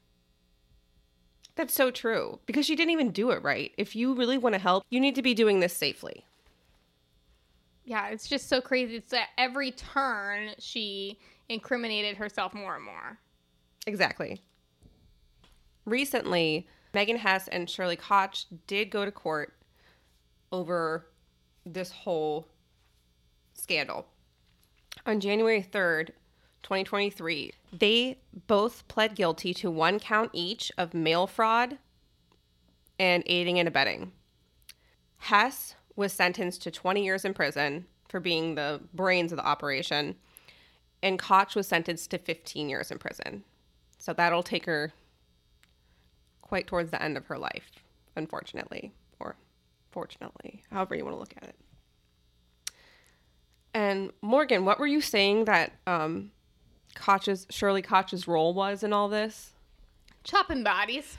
That's 1.55 1.73
so 1.73 1.91
true 1.91 2.39
because 2.45 2.65
she 2.65 2.75
didn't 2.75 2.91
even 2.91 3.11
do 3.11 3.31
it 3.31 3.43
right. 3.43 3.71
If 3.77 3.95
you 3.95 4.15
really 4.15 4.37
want 4.37 4.53
to 4.53 4.59
help, 4.59 4.83
you 4.89 4.99
need 4.99 5.15
to 5.15 5.21
be 5.21 5.33
doing 5.33 5.59
this 5.59 5.73
safely. 5.75 6.25
Yeah, 7.85 8.07
it's 8.07 8.27
just 8.27 8.47
so 8.49 8.61
crazy. 8.61 8.95
It's 8.95 9.13
at 9.13 9.27
every 9.37 9.71
turn 9.71 10.51
she 10.57 11.19
incriminated 11.49 12.17
herself 12.17 12.53
more 12.53 12.75
and 12.75 12.85
more. 12.85 13.19
Exactly. 13.85 14.41
Recently, 15.85 16.67
Megan 16.93 17.17
Hess 17.17 17.47
and 17.49 17.69
Shirley 17.69 17.97
Koch 17.97 18.45
did 18.67 18.89
go 18.89 19.03
to 19.03 19.11
court 19.11 19.53
over 20.51 21.07
this 21.65 21.91
whole 21.91 22.47
scandal. 23.53 24.07
On 25.05 25.19
January 25.19 25.61
3rd, 25.61 26.09
2023, 26.61 27.51
they 27.79 28.19
both 28.47 28.88
pled 28.88 29.15
guilty 29.15 29.53
to 29.55 29.71
one 29.71 29.99
count 29.99 30.29
each 30.33 30.71
of 30.77 30.93
mail 30.93 31.27
fraud 31.27 31.77
and 32.99 33.23
aiding 33.25 33.59
and 33.59 33.67
abetting. 33.67 34.12
Hess 35.17 35.75
was 35.95 36.13
sentenced 36.13 36.62
to 36.63 36.71
20 36.71 37.03
years 37.03 37.25
in 37.25 37.33
prison 37.33 37.86
for 38.09 38.19
being 38.19 38.55
the 38.55 38.81
brains 38.93 39.31
of 39.31 39.38
the 39.38 39.45
operation, 39.45 40.15
and 41.01 41.17
Koch 41.17 41.55
was 41.55 41.67
sentenced 41.67 42.12
to 42.12 42.17
15 42.17 42.69
years 42.69 42.91
in 42.91 42.99
prison. 42.99 43.43
So 43.97 44.13
that'll 44.13 44.43
take 44.43 44.65
her 44.65 44.93
quite 46.41 46.67
towards 46.67 46.91
the 46.91 47.01
end 47.01 47.17
of 47.17 47.25
her 47.27 47.38
life, 47.38 47.71
unfortunately, 48.15 48.93
or 49.19 49.36
fortunately, 49.91 50.62
however 50.71 50.95
you 50.95 51.03
want 51.03 51.15
to 51.15 51.19
look 51.19 51.33
at 51.38 51.49
it. 51.49 51.55
And 53.73 54.12
Morgan, 54.21 54.65
what 54.65 54.79
were 54.79 54.88
you 54.88 55.01
saying 55.01 55.45
that 55.45 55.73
um, 55.88 56.31
Koch's 56.95 57.47
Shirley 57.49 57.82
Koch's 57.82 58.27
role 58.27 58.53
was 58.53 58.84
in 58.84 58.93
all 58.93 59.10
this? 59.10 59.51
Chopping 60.23 60.63
bodies. 60.63 61.17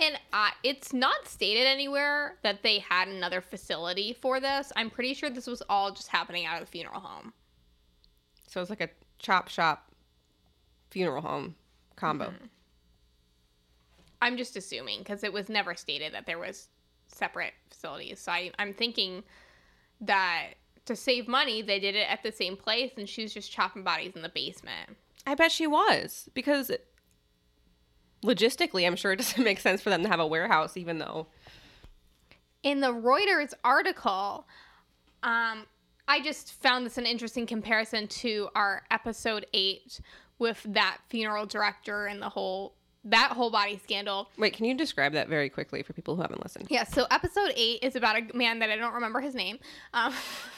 and 0.00 0.18
uh, 0.32 0.50
it's 0.62 0.92
not 0.92 1.26
stated 1.26 1.66
anywhere 1.66 2.36
that 2.42 2.62
they 2.62 2.78
had 2.78 3.08
another 3.08 3.40
facility 3.40 4.16
for 4.20 4.40
this. 4.40 4.72
I'm 4.76 4.90
pretty 4.90 5.14
sure 5.14 5.30
this 5.30 5.46
was 5.46 5.62
all 5.68 5.90
just 5.90 6.08
happening 6.08 6.46
out 6.46 6.60
of 6.60 6.66
the 6.66 6.70
funeral 6.70 7.00
home. 7.00 7.32
So 8.46 8.60
it's 8.60 8.70
like 8.70 8.80
a 8.80 8.90
chop 9.18 9.48
shop 9.48 9.92
funeral 10.90 11.22
home 11.22 11.54
combo. 11.96 12.26
Mm-hmm. 12.26 12.46
I'm 14.20 14.36
just 14.36 14.56
assuming 14.56 15.00
because 15.00 15.22
it 15.22 15.32
was 15.32 15.48
never 15.48 15.74
stated 15.74 16.12
that 16.14 16.26
there 16.26 16.38
was 16.38 16.68
separate 17.06 17.52
facilities. 17.70 18.20
So 18.20 18.32
I, 18.32 18.50
I'm 18.58 18.74
thinking 18.74 19.22
that 20.00 20.54
to 20.88 20.96
save 20.96 21.28
money, 21.28 21.62
they 21.62 21.78
did 21.78 21.94
it 21.94 22.08
at 22.08 22.22
the 22.22 22.32
same 22.32 22.56
place, 22.56 22.92
and 22.96 23.08
she 23.08 23.22
was 23.22 23.32
just 23.32 23.50
chopping 23.50 23.82
bodies 23.82 24.12
in 24.14 24.22
the 24.22 24.28
basement. 24.28 24.96
I 25.26 25.34
bet 25.34 25.52
she 25.52 25.66
was 25.66 26.28
because 26.34 26.70
logistically, 28.24 28.86
I'm 28.86 28.96
sure 28.96 29.12
it 29.12 29.16
doesn't 29.18 29.44
make 29.44 29.60
sense 29.60 29.80
for 29.80 29.90
them 29.90 30.02
to 30.02 30.08
have 30.08 30.20
a 30.20 30.26
warehouse, 30.26 30.76
even 30.76 30.98
though. 30.98 31.28
In 32.62 32.80
the 32.80 32.92
Reuters 32.92 33.54
article, 33.62 34.46
um, 35.22 35.64
I 36.08 36.20
just 36.22 36.60
found 36.60 36.84
this 36.84 36.98
an 36.98 37.06
interesting 37.06 37.46
comparison 37.46 38.08
to 38.08 38.48
our 38.54 38.82
episode 38.90 39.46
eight 39.52 40.00
with 40.38 40.64
that 40.68 40.98
funeral 41.08 41.46
director 41.46 42.06
and 42.06 42.20
the 42.20 42.28
whole 42.28 42.74
that 43.04 43.32
whole 43.32 43.50
body 43.50 43.80
scandal. 43.82 44.28
Wait, 44.36 44.52
can 44.52 44.64
you 44.66 44.74
describe 44.74 45.12
that 45.12 45.28
very 45.28 45.48
quickly 45.48 45.82
for 45.82 45.92
people 45.92 46.16
who 46.16 46.22
haven't 46.22 46.42
listened? 46.42 46.66
Yeah, 46.68 46.84
so 46.84 47.06
episode 47.10 47.52
eight 47.56 47.78
is 47.82 47.96
about 47.96 48.16
a 48.16 48.36
man 48.36 48.58
that 48.58 48.70
I 48.70 48.76
don't 48.76 48.92
remember 48.92 49.20
his 49.20 49.34
name. 49.34 49.58
Um, 49.94 50.12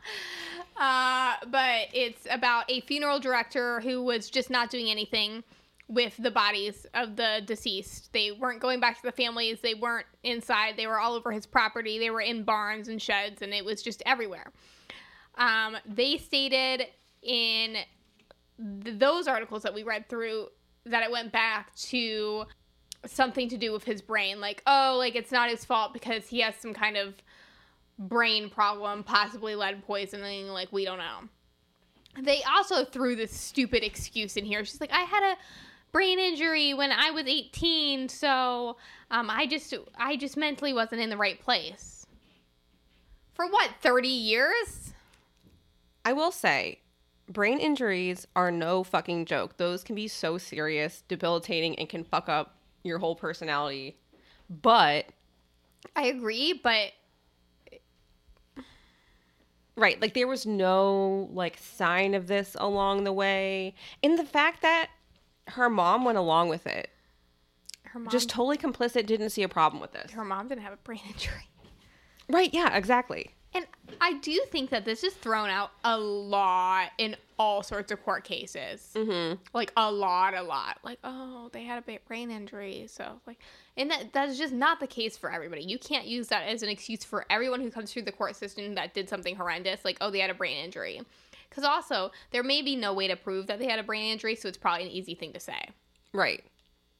uh, 0.76 1.34
but 1.50 1.88
it's 1.92 2.26
about 2.30 2.64
a 2.70 2.80
funeral 2.82 3.20
director 3.20 3.80
who 3.80 4.02
was 4.02 4.30
just 4.30 4.50
not 4.50 4.70
doing 4.70 4.90
anything 4.90 5.42
with 5.88 6.16
the 6.18 6.30
bodies 6.30 6.86
of 6.94 7.16
the 7.16 7.42
deceased. 7.44 8.12
They 8.12 8.32
weren't 8.32 8.60
going 8.60 8.80
back 8.80 8.96
to 8.96 9.02
the 9.02 9.12
families. 9.12 9.60
They 9.60 9.74
weren't 9.74 10.06
inside. 10.24 10.76
They 10.76 10.86
were 10.86 10.98
all 10.98 11.14
over 11.14 11.30
his 11.30 11.46
property. 11.46 11.98
They 11.98 12.10
were 12.10 12.20
in 12.20 12.42
barns 12.42 12.88
and 12.88 13.00
sheds, 13.00 13.42
and 13.42 13.54
it 13.54 13.64
was 13.64 13.82
just 13.82 14.02
everywhere. 14.04 14.50
Um, 15.36 15.76
they 15.86 16.16
stated 16.16 16.88
in 17.22 17.76
th- 18.82 18.98
those 18.98 19.28
articles 19.28 19.62
that 19.62 19.74
we 19.74 19.82
read 19.84 20.08
through 20.08 20.48
that 20.86 21.02
it 21.02 21.10
went 21.10 21.32
back 21.32 21.74
to 21.74 22.46
something 23.04 23.48
to 23.48 23.56
do 23.56 23.72
with 23.72 23.84
his 23.84 24.02
brain. 24.02 24.40
Like, 24.40 24.62
oh, 24.66 24.96
like 24.98 25.14
it's 25.14 25.32
not 25.32 25.50
his 25.50 25.64
fault 25.64 25.92
because 25.92 26.26
he 26.28 26.40
has 26.40 26.54
some 26.56 26.74
kind 26.74 26.96
of 26.96 27.14
brain 27.98 28.50
problem, 28.50 29.02
possibly 29.02 29.54
lead 29.54 29.84
poisoning. 29.84 30.48
Like, 30.48 30.72
we 30.72 30.84
don't 30.84 30.98
know. 30.98 31.28
They 32.22 32.42
also 32.44 32.84
threw 32.84 33.16
this 33.16 33.32
stupid 33.32 33.84
excuse 33.84 34.36
in 34.36 34.44
here. 34.44 34.64
She's 34.64 34.80
like, 34.80 34.92
I 34.92 35.00
had 35.00 35.22
a 35.22 35.36
brain 35.92 36.18
injury 36.18 36.74
when 36.74 36.92
I 36.92 37.10
was 37.10 37.26
18, 37.26 38.08
so 38.08 38.76
um, 39.10 39.30
I 39.30 39.46
just 39.46 39.74
I 39.98 40.16
just 40.16 40.36
mentally 40.36 40.72
wasn't 40.72 41.00
in 41.00 41.10
the 41.10 41.16
right 41.16 41.40
place. 41.40 42.06
For 43.34 43.46
what, 43.46 43.70
30 43.82 44.08
years? 44.08 44.94
I 46.04 46.14
will 46.14 46.30
say, 46.30 46.80
brain 47.28 47.58
injuries 47.58 48.26
are 48.34 48.50
no 48.50 48.82
fucking 48.82 49.26
joke. 49.26 49.58
Those 49.58 49.84
can 49.84 49.94
be 49.94 50.08
so 50.08 50.38
serious, 50.38 51.02
debilitating, 51.06 51.78
and 51.78 51.88
can 51.88 52.04
fuck 52.04 52.28
up 52.28 52.56
your 52.82 52.98
whole 52.98 53.14
personality. 53.14 53.98
But 54.48 55.06
I 55.94 56.06
agree, 56.06 56.58
but 56.62 56.92
right, 59.76 60.00
like 60.00 60.14
there 60.14 60.26
was 60.26 60.46
no 60.46 61.28
like 61.32 61.58
sign 61.58 62.14
of 62.14 62.26
this 62.26 62.56
along 62.58 63.04
the 63.04 63.12
way. 63.12 63.74
And 64.02 64.18
the 64.18 64.24
fact 64.24 64.62
that 64.62 64.88
her 65.48 65.70
mom 65.70 66.04
went 66.04 66.18
along 66.18 66.48
with 66.48 66.66
it. 66.66 66.90
her 67.84 67.98
mom 68.00 68.10
Just 68.10 68.28
totally 68.28 68.56
complicit, 68.58 69.06
didn't 69.06 69.30
see 69.30 69.42
a 69.42 69.48
problem 69.48 69.80
with 69.80 69.92
this. 69.92 70.10
her 70.12 70.24
mom 70.24 70.48
didn't 70.48 70.62
have 70.62 70.72
a 70.72 70.78
brain 70.78 71.00
injury. 71.08 71.48
Right, 72.28 72.52
yeah, 72.52 72.76
exactly. 72.76 73.30
And 73.54 73.66
I 74.00 74.14
do 74.14 74.38
think 74.50 74.70
that 74.70 74.84
this 74.84 75.04
is 75.04 75.14
thrown 75.14 75.48
out 75.48 75.70
a 75.84 75.96
lot 75.98 76.88
in 76.98 77.16
all 77.38 77.62
sorts 77.62 77.92
of 77.92 78.02
court 78.04 78.24
cases. 78.24 78.90
Mm-hmm. 78.94 79.40
Like 79.52 79.72
a 79.76 79.90
lot, 79.90 80.34
a 80.34 80.42
lot. 80.42 80.78
Like, 80.82 80.98
oh, 81.04 81.50
they 81.52 81.64
had 81.64 81.82
a 81.86 81.98
brain 82.06 82.30
injury, 82.30 82.86
so 82.88 83.20
like, 83.26 83.38
and 83.76 83.90
that 83.90 84.12
that's 84.12 84.38
just 84.38 84.52
not 84.52 84.80
the 84.80 84.86
case 84.86 85.16
for 85.16 85.30
everybody. 85.30 85.62
You 85.62 85.78
can't 85.78 86.06
use 86.06 86.28
that 86.28 86.48
as 86.48 86.62
an 86.62 86.68
excuse 86.68 87.04
for 87.04 87.26
everyone 87.30 87.60
who 87.60 87.70
comes 87.70 87.92
through 87.92 88.02
the 88.02 88.12
court 88.12 88.36
system 88.36 88.74
that 88.74 88.94
did 88.94 89.08
something 89.08 89.36
horrendous, 89.36 89.84
like, 89.84 89.98
oh, 90.00 90.10
they 90.10 90.20
had 90.20 90.30
a 90.30 90.34
brain 90.34 90.64
injury. 90.64 91.00
Because 91.48 91.64
also, 91.64 92.10
there 92.32 92.42
may 92.42 92.60
be 92.60 92.76
no 92.76 92.92
way 92.92 93.08
to 93.08 93.16
prove 93.16 93.46
that 93.46 93.58
they 93.58 93.66
had 93.66 93.78
a 93.78 93.82
brain 93.82 94.12
injury, 94.12 94.34
so 94.34 94.48
it's 94.48 94.58
probably 94.58 94.84
an 94.84 94.90
easy 94.90 95.14
thing 95.14 95.32
to 95.32 95.40
say. 95.40 95.68
Right. 96.12 96.44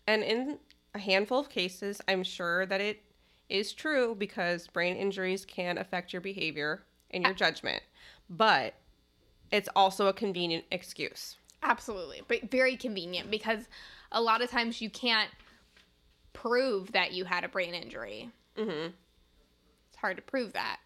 And 0.07 0.23
in 0.23 0.59
a 0.95 0.99
handful 0.99 1.41
of 1.41 1.49
cases, 1.49 2.01
I'm 2.07 2.23
sure 2.23 2.65
that 2.67 2.81
it 2.81 3.03
is 3.49 3.73
true 3.73 4.15
because 4.15 4.67
brain 4.67 4.97
injuries 4.97 5.45
can 5.45 5.79
affect 5.79 6.13
your 6.13 6.23
behavior 6.23 6.85
and 7.11 7.25
your 7.25 7.35
judgment. 7.35 7.83
But 8.31 8.75
it's 9.51 9.69
also 9.75 10.07
a 10.07 10.13
convenient 10.13 10.65
excuse. 10.71 11.37
Absolutely, 11.63 12.23
but 12.29 12.51
very 12.51 12.77
convenient 12.77 13.31
because 13.31 13.69
a 14.13 14.21
lot 14.21 14.43
of 14.43 14.51
times 14.51 14.81
you 14.81 14.91
can't 14.91 15.31
prove 16.33 16.93
that 16.93 17.13
you 17.13 17.25
had 17.25 17.45
a 17.45 17.49
brain 17.49 17.75
injury. 17.75 18.31
Mm-hmm. 18.57 18.89
It's 19.89 19.97
hard 19.99 20.17
to 20.17 20.23
prove 20.23 20.53
that. 20.53 20.79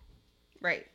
Right. 0.60 0.86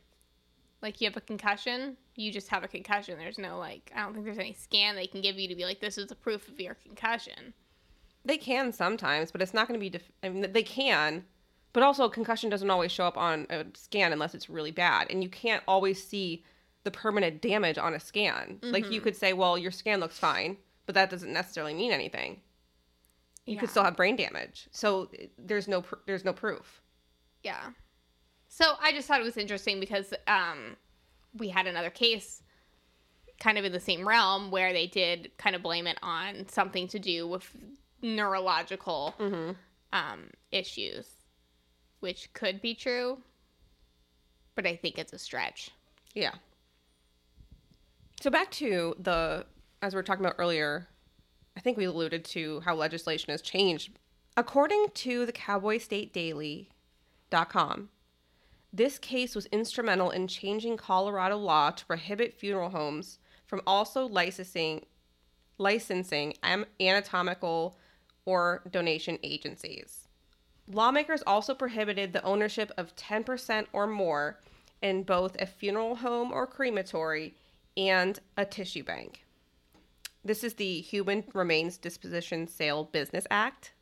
Like 0.82 1.00
you 1.00 1.06
have 1.08 1.16
a 1.16 1.20
concussion, 1.20 1.96
you 2.14 2.32
just 2.32 2.48
have 2.48 2.64
a 2.64 2.68
concussion. 2.68 3.18
There's 3.18 3.38
no 3.38 3.58
like, 3.58 3.90
I 3.94 4.00
don't 4.00 4.12
think 4.12 4.24
there's 4.24 4.38
any 4.38 4.54
scan 4.54 4.96
they 4.96 5.06
can 5.06 5.20
give 5.20 5.38
you 5.38 5.48
to 5.48 5.54
be 5.54 5.64
like, 5.64 5.80
this 5.80 5.98
is 5.98 6.10
a 6.10 6.14
proof 6.14 6.48
of 6.48 6.60
your 6.60 6.74
concussion. 6.74 7.54
They 8.24 8.38
can 8.38 8.72
sometimes, 8.72 9.30
but 9.30 9.40
it's 9.40 9.54
not 9.54 9.68
going 9.68 9.78
to 9.78 9.84
be. 9.84 9.90
Def- 9.90 10.10
I 10.22 10.28
mean, 10.28 10.50
they 10.52 10.64
can, 10.64 11.24
but 11.72 11.84
also 11.84 12.08
concussion 12.08 12.50
doesn't 12.50 12.70
always 12.70 12.90
show 12.90 13.06
up 13.06 13.16
on 13.16 13.46
a 13.50 13.64
scan 13.74 14.12
unless 14.12 14.34
it's 14.34 14.50
really 14.50 14.72
bad, 14.72 15.06
and 15.10 15.22
you 15.22 15.28
can't 15.28 15.62
always 15.68 16.04
see 16.04 16.42
the 16.86 16.90
permanent 16.92 17.42
damage 17.42 17.76
on 17.78 17.92
a 17.94 18.00
scan. 18.00 18.60
Like 18.62 18.90
you 18.92 19.00
could 19.00 19.16
say, 19.16 19.32
well, 19.32 19.58
your 19.58 19.72
scan 19.72 19.98
looks 20.00 20.18
fine, 20.18 20.56
but 20.86 20.94
that 20.94 21.10
doesn't 21.10 21.32
necessarily 21.32 21.74
mean 21.74 21.90
anything. 21.92 22.40
you 23.44 23.54
Yeah. 23.54 23.60
could 23.60 23.70
still 23.70 23.84
have 23.84 23.96
brain 23.96 24.16
damage. 24.16 24.68
So 24.70 25.10
there's 25.38 25.68
no 25.68 25.82
pr- 25.82 25.96
there's 26.06 26.24
no 26.24 26.32
proof. 26.32 26.80
Yeah. 27.44 27.70
So 28.48 28.74
I 28.80 28.90
just 28.92 29.06
thought 29.08 29.20
it 29.20 29.24
was 29.24 29.36
interesting 29.36 29.78
because 29.80 30.12
um, 30.26 30.76
we 31.36 31.48
had 31.48 31.66
another 31.66 31.90
case 31.90 32.42
kind 33.38 33.58
of 33.58 33.64
in 33.64 33.70
the 33.72 33.78
same 33.80 34.06
realm 34.06 34.50
where 34.50 34.72
they 34.72 34.86
did 34.86 35.30
kind 35.38 35.54
of 35.54 35.62
blame 35.62 35.86
it 35.86 35.98
on 36.02 36.48
something 36.48 36.88
to 36.88 36.98
do 36.98 37.28
with 37.28 37.48
neurological 38.02 39.14
um, 39.92 40.30
issues, 40.52 41.06
which 42.00 42.32
could 42.32 42.60
be 42.62 42.74
true, 42.74 43.18
but 44.54 44.66
I 44.66 44.74
think 44.76 44.98
it's 44.98 45.12
a 45.12 45.18
stretch. 45.18 45.70
Yeah. 46.14 46.34
So 48.20 48.30
back 48.30 48.50
to 48.52 48.94
the 48.98 49.44
as 49.82 49.94
we 49.94 49.98
were 49.98 50.02
talking 50.02 50.24
about 50.24 50.36
earlier, 50.38 50.88
I 51.56 51.60
think 51.60 51.76
we 51.76 51.84
alluded 51.84 52.24
to 52.26 52.60
how 52.60 52.74
legislation 52.74 53.30
has 53.30 53.42
changed. 53.42 53.98
According 54.36 54.86
to 54.94 55.26
the 55.26 55.32
cowboystatedaily.com, 55.32 57.88
this 58.72 58.98
case 58.98 59.34
was 59.34 59.46
instrumental 59.46 60.10
in 60.10 60.28
changing 60.28 60.76
Colorado 60.76 61.36
law 61.36 61.70
to 61.70 61.86
prohibit 61.86 62.34
funeral 62.34 62.70
homes 62.70 63.18
from 63.46 63.62
also 63.66 64.06
licensing 64.06 64.86
licensing 65.58 66.34
anatomical 66.80 67.78
or 68.26 68.62
donation 68.70 69.18
agencies. 69.22 70.06
Lawmakers 70.68 71.22
also 71.26 71.54
prohibited 71.54 72.12
the 72.12 72.22
ownership 72.24 72.70
of 72.76 72.94
10% 72.96 73.66
or 73.72 73.86
more 73.86 74.38
in 74.82 75.02
both 75.02 75.40
a 75.40 75.46
funeral 75.46 75.96
home 75.96 76.30
or 76.32 76.46
crematory 76.46 77.34
and 77.76 78.18
a 78.36 78.44
tissue 78.44 78.82
bank. 78.82 79.24
This 80.24 80.42
is 80.42 80.54
the 80.54 80.80
Human 80.80 81.24
Remains 81.34 81.78
Disposition 81.78 82.48
Sale 82.48 82.84
Business 82.84 83.26
Act. 83.30 83.72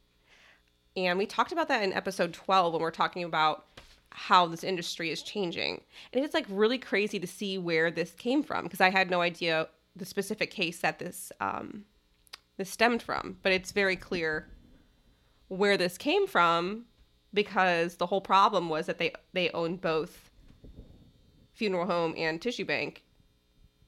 And 0.96 1.18
we 1.18 1.26
talked 1.26 1.52
about 1.52 1.68
that 1.68 1.82
in 1.82 1.92
episode 1.92 2.32
12 2.32 2.72
when 2.72 2.82
we're 2.82 2.90
talking 2.90 3.24
about 3.24 3.66
how 4.10 4.46
this 4.46 4.62
industry 4.62 5.10
is 5.10 5.22
changing. 5.22 5.80
And 6.12 6.24
it's 6.24 6.34
like 6.34 6.46
really 6.48 6.78
crazy 6.78 7.18
to 7.18 7.26
see 7.26 7.58
where 7.58 7.90
this 7.90 8.12
came 8.12 8.42
from 8.42 8.64
because 8.64 8.80
I 8.80 8.90
had 8.90 9.10
no 9.10 9.20
idea 9.20 9.68
the 9.96 10.04
specific 10.04 10.50
case 10.50 10.80
that 10.80 10.98
this 10.98 11.32
um, 11.40 11.84
this 12.56 12.70
stemmed 12.70 13.02
from, 13.02 13.38
but 13.42 13.52
it's 13.52 13.72
very 13.72 13.96
clear 13.96 14.48
where 15.48 15.76
this 15.76 15.98
came 15.98 16.26
from 16.26 16.84
because 17.32 17.96
the 17.96 18.06
whole 18.06 18.20
problem 18.20 18.68
was 18.68 18.86
that 18.86 18.98
they 18.98 19.12
they 19.32 19.50
own 19.50 19.76
both 19.76 20.30
funeral 21.52 21.86
home 21.86 22.14
and 22.16 22.42
tissue 22.42 22.64
bank 22.64 23.03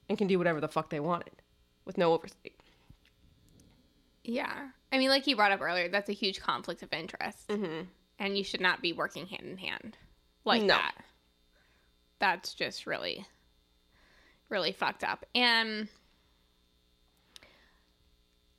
and 0.08 0.16
can 0.18 0.26
do 0.26 0.38
whatever 0.38 0.60
the 0.60 0.68
fuck 0.68 0.90
they 0.90 1.00
wanted 1.00 1.32
with 1.84 1.98
no 1.98 2.12
oversight. 2.12 2.54
Yeah. 4.24 4.68
I 4.92 4.98
mean, 4.98 5.08
like 5.08 5.26
you 5.26 5.36
brought 5.36 5.52
up 5.52 5.60
earlier, 5.60 5.88
that's 5.88 6.08
a 6.08 6.12
huge 6.14 6.40
conflict 6.40 6.82
of 6.82 6.92
interest. 6.92 7.48
Mm-hmm. 7.48 7.82
And 8.18 8.36
you 8.36 8.44
should 8.44 8.60
not 8.60 8.82
be 8.82 8.92
working 8.92 9.26
hand 9.26 9.44
in 9.44 9.58
hand 9.58 9.96
like 10.44 10.62
No. 10.62 10.68
that. 10.68 10.94
That's 12.18 12.54
just 12.54 12.86
really, 12.86 13.26
really 14.48 14.72
fucked 14.72 15.04
up. 15.04 15.26
And 15.34 15.88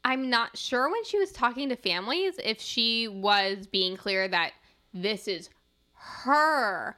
I'm 0.05 0.29
not 0.29 0.57
sure 0.57 0.89
when 0.89 1.03
she 1.03 1.17
was 1.17 1.31
talking 1.31 1.69
to 1.69 1.75
families 1.75 2.35
if 2.43 2.61
she 2.61 3.07
was 3.07 3.67
being 3.67 3.97
clear 3.97 4.27
that 4.27 4.51
this 4.93 5.27
is 5.27 5.49
her, 5.93 6.95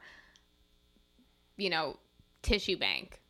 you 1.56 1.70
know, 1.70 1.96
tissue 2.42 2.76
bank 2.76 3.20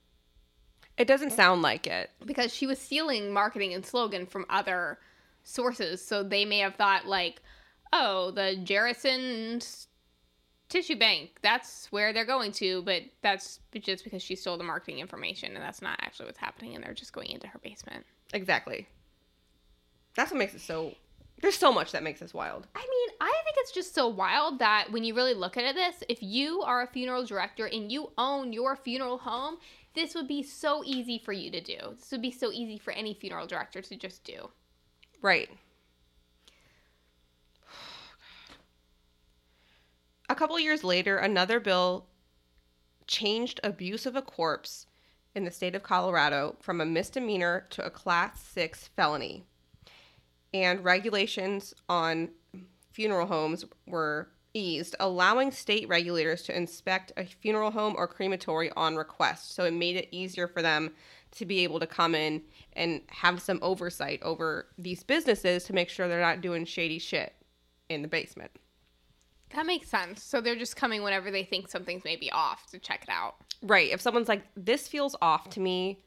It 1.00 1.08
doesn't 1.08 1.32
sound 1.32 1.62
like 1.62 1.86
it. 1.86 2.10
because 2.26 2.52
she 2.52 2.66
was 2.66 2.78
stealing 2.78 3.32
marketing 3.32 3.72
and 3.72 3.84
slogan 3.86 4.26
from 4.26 4.44
other 4.50 4.98
sources. 5.44 6.04
So 6.04 6.22
they 6.22 6.44
may 6.44 6.58
have 6.58 6.74
thought 6.74 7.06
like, 7.06 7.40
oh, 7.90 8.32
the 8.32 8.60
Jerrison's 8.62 9.88
tissue 10.68 10.96
bank, 10.96 11.30
that's 11.40 11.90
where 11.90 12.12
they're 12.12 12.26
going 12.26 12.52
to, 12.52 12.82
but 12.82 13.02
that's 13.22 13.60
just 13.80 14.04
because 14.04 14.22
she 14.22 14.36
stole 14.36 14.58
the 14.58 14.64
marketing 14.64 14.98
information 14.98 15.54
and 15.54 15.64
that's 15.64 15.80
not 15.80 15.98
actually 16.02 16.26
what's 16.26 16.38
happening 16.38 16.74
and 16.74 16.84
they're 16.84 16.92
just 16.92 17.14
going 17.14 17.30
into 17.30 17.46
her 17.46 17.58
basement. 17.60 18.04
Exactly. 18.34 18.86
That's 20.16 20.30
what 20.30 20.38
makes 20.38 20.54
it 20.54 20.60
so. 20.60 20.94
There's 21.40 21.56
so 21.56 21.72
much 21.72 21.92
that 21.92 22.02
makes 22.02 22.20
this 22.20 22.34
wild. 22.34 22.66
I 22.74 22.80
mean, 22.80 23.16
I 23.22 23.40
think 23.44 23.56
it's 23.60 23.72
just 23.72 23.94
so 23.94 24.06
wild 24.06 24.58
that 24.58 24.92
when 24.92 25.04
you 25.04 25.14
really 25.14 25.32
look 25.32 25.56
at 25.56 25.74
this, 25.74 26.04
if 26.10 26.22
you 26.22 26.60
are 26.60 26.82
a 26.82 26.86
funeral 26.86 27.24
director 27.24 27.64
and 27.64 27.90
you 27.90 28.12
own 28.18 28.52
your 28.52 28.76
funeral 28.76 29.16
home, 29.16 29.56
this 29.94 30.14
would 30.14 30.28
be 30.28 30.42
so 30.42 30.82
easy 30.84 31.18
for 31.18 31.32
you 31.32 31.50
to 31.50 31.60
do. 31.60 31.76
This 31.98 32.10
would 32.12 32.22
be 32.22 32.30
so 32.30 32.52
easy 32.52 32.78
for 32.78 32.92
any 32.92 33.14
funeral 33.14 33.46
director 33.46 33.82
to 33.82 33.96
just 33.96 34.24
do. 34.24 34.50
Right. 35.20 35.50
A 40.28 40.34
couple 40.34 40.58
years 40.60 40.84
later, 40.84 41.18
another 41.18 41.58
bill 41.58 42.06
changed 43.06 43.58
abuse 43.64 44.06
of 44.06 44.14
a 44.14 44.22
corpse 44.22 44.86
in 45.34 45.44
the 45.44 45.50
state 45.50 45.74
of 45.74 45.82
Colorado 45.82 46.56
from 46.60 46.80
a 46.80 46.86
misdemeanor 46.86 47.66
to 47.70 47.84
a 47.84 47.90
class 47.90 48.40
6 48.40 48.88
felony. 48.94 49.44
And 50.54 50.84
regulations 50.84 51.74
on 51.88 52.30
funeral 52.92 53.26
homes 53.26 53.64
were 53.86 54.28
eased, 54.54 54.96
allowing 55.00 55.50
state 55.50 55.88
regulators 55.88 56.42
to 56.42 56.56
inspect 56.56 57.12
a 57.16 57.24
funeral 57.24 57.70
home 57.70 57.94
or 57.96 58.06
crematory 58.06 58.70
on 58.76 58.96
request. 58.96 59.54
So 59.54 59.64
it 59.64 59.72
made 59.72 59.96
it 59.96 60.08
easier 60.10 60.48
for 60.48 60.62
them 60.62 60.92
to 61.32 61.46
be 61.46 61.60
able 61.64 61.80
to 61.80 61.86
come 61.86 62.14
in 62.14 62.42
and 62.72 63.02
have 63.08 63.40
some 63.40 63.58
oversight 63.62 64.20
over 64.22 64.66
these 64.76 65.02
businesses 65.02 65.64
to 65.64 65.72
make 65.72 65.88
sure 65.88 66.08
they're 66.08 66.20
not 66.20 66.40
doing 66.40 66.64
shady 66.64 66.98
shit 66.98 67.34
in 67.88 68.02
the 68.02 68.08
basement. 68.08 68.50
That 69.54 69.66
makes 69.66 69.88
sense. 69.88 70.22
So 70.22 70.40
they're 70.40 70.56
just 70.56 70.76
coming 70.76 71.02
whenever 71.02 71.30
they 71.30 71.44
think 71.44 71.68
something's 71.68 72.04
maybe 72.04 72.30
off 72.30 72.66
to 72.70 72.78
check 72.78 73.02
it 73.02 73.08
out. 73.10 73.36
Right. 73.62 73.90
If 73.90 74.00
someone's 74.00 74.28
like, 74.28 74.44
this 74.56 74.88
feels 74.88 75.16
off 75.20 75.50
to 75.50 75.60
me, 75.60 76.02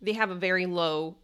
they 0.00 0.12
have 0.12 0.30
a 0.30 0.34
very 0.34 0.66
low 0.66 1.16